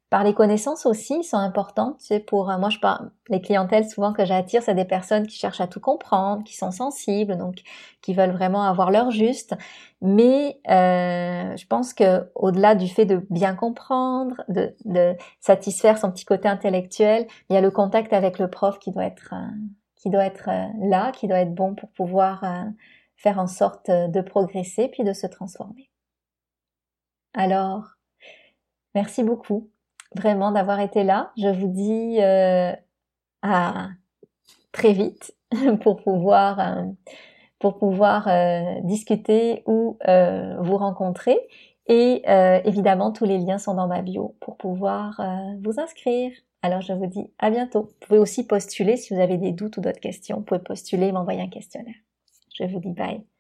Par 0.09 0.23
les 0.23 0.35
connaissances 0.35 0.87
aussi 0.87 1.25
sont 1.25 1.37
importantes. 1.37 1.99
Tu 1.99 2.07
sais, 2.07 2.21
pour 2.21 2.51
euh, 2.51 2.59
moi, 2.59 2.71
je 2.71 2.79
parle 2.79 3.11
les 3.29 3.41
clientèles 3.41 3.89
souvent 3.89 4.13
que 4.13 4.25
j'attire, 4.25 4.63
c'est 4.63 4.75
des 4.75 4.85
personnes 4.85 5.27
qui 5.27 5.37
cherchent 5.37 5.61
à 5.61 5.67
tout 5.67 5.81
comprendre, 5.81 6.45
qui 6.45 6.55
sont 6.55 6.71
sensibles, 6.71 7.37
donc 7.37 7.63
qui 8.03 8.15
veulent 8.15 8.31
vraiment 8.31 8.63
avoir 8.63 8.93
leur 8.93 9.11
juste. 9.11 9.57
Mais 10.01 10.61
euh, 10.69 11.57
je 11.57 11.67
pense 11.67 11.93
que 11.93 12.31
au-delà 12.37 12.77
du 12.77 12.89
fait 12.89 13.05
de 13.05 13.27
bien 13.31 13.57
comprendre, 13.57 14.43
de, 14.49 14.77
de, 14.85 15.17
satisfaire 15.41 15.99
son 15.99 16.13
petit 16.13 16.25
côté 16.25 16.49
intellectuel, 16.49 17.27
il 17.51 17.55
y 17.55 17.57
a 17.57 17.61
le 17.61 17.71
contact 17.73 18.13
avec 18.13 18.39
le 18.39 18.49
prof 18.49 18.79
qui 18.79 18.93
doit 18.93 19.05
être 19.05 19.35
euh, 19.35 19.57
qui 19.97 20.11
doit 20.11 20.25
être 20.25 20.49
euh, 20.49 20.67
là, 20.89 21.11
qui 21.11 21.27
doit 21.27 21.41
être 21.41 21.55
bon 21.55 21.75
pour 21.75 21.91
pouvoir 21.91 22.45
faire 23.17 23.39
en 23.41 23.49
sorte 23.49 23.91
de 23.91 24.21
progresser 24.21 24.89
puis 24.89 25.03
de 25.03 25.13
se 25.13 25.27
transformer. 25.27 25.91
Alors, 27.35 27.97
merci 28.95 29.23
beaucoup 29.25 29.71
vraiment 30.15 30.53
d'avoir 30.53 30.81
été 30.81 31.05
là. 31.05 31.33
Je 31.37 31.49
vous 31.49 31.69
dis 31.69 32.19
euh, 32.21 32.73
à 33.43 33.89
très 34.73 34.93
vite 34.93 35.35
pour 35.83 35.97
pouvoir 36.03 36.61
euh, 36.61 36.85
pour 37.59 37.79
pouvoir 37.79 38.29
euh, 38.29 38.81
discuter 38.83 39.63
ou 39.67 39.99
vous 40.61 40.77
rencontrer. 40.77 41.39
Et 41.89 42.25
évidemment, 42.65 43.13
tous 43.13 43.25
les 43.25 43.39
liens 43.39 43.59
sont 43.59 43.75
dans 43.75 43.87
ma 43.87 44.03
bio 44.03 44.35
pour 44.41 44.57
pouvoir 44.57 45.21
vous 45.63 45.79
inscrire. 45.79 46.33
Alors 46.63 46.81
je 46.81 46.93
vous 46.93 47.07
dis 47.07 47.31
à 47.39 47.51
bientôt. 47.51 47.83
Vous 47.83 48.07
pouvez 48.07 48.19
aussi 48.19 48.45
postuler 48.45 48.97
si 48.97 49.15
vous 49.15 49.21
avez 49.21 49.37
des 49.37 49.53
doutes 49.53 49.77
ou 49.77 49.81
d'autres 49.81 50.01
questions. 50.01 50.39
Vous 50.39 50.43
pouvez 50.43 50.61
postuler 50.61 51.07
et 51.07 51.13
m'envoyer 51.13 51.41
un 51.41 51.49
questionnaire. 51.49 51.95
Je 52.59 52.65
vous 52.65 52.81
dis 52.81 52.93
bye. 52.93 53.36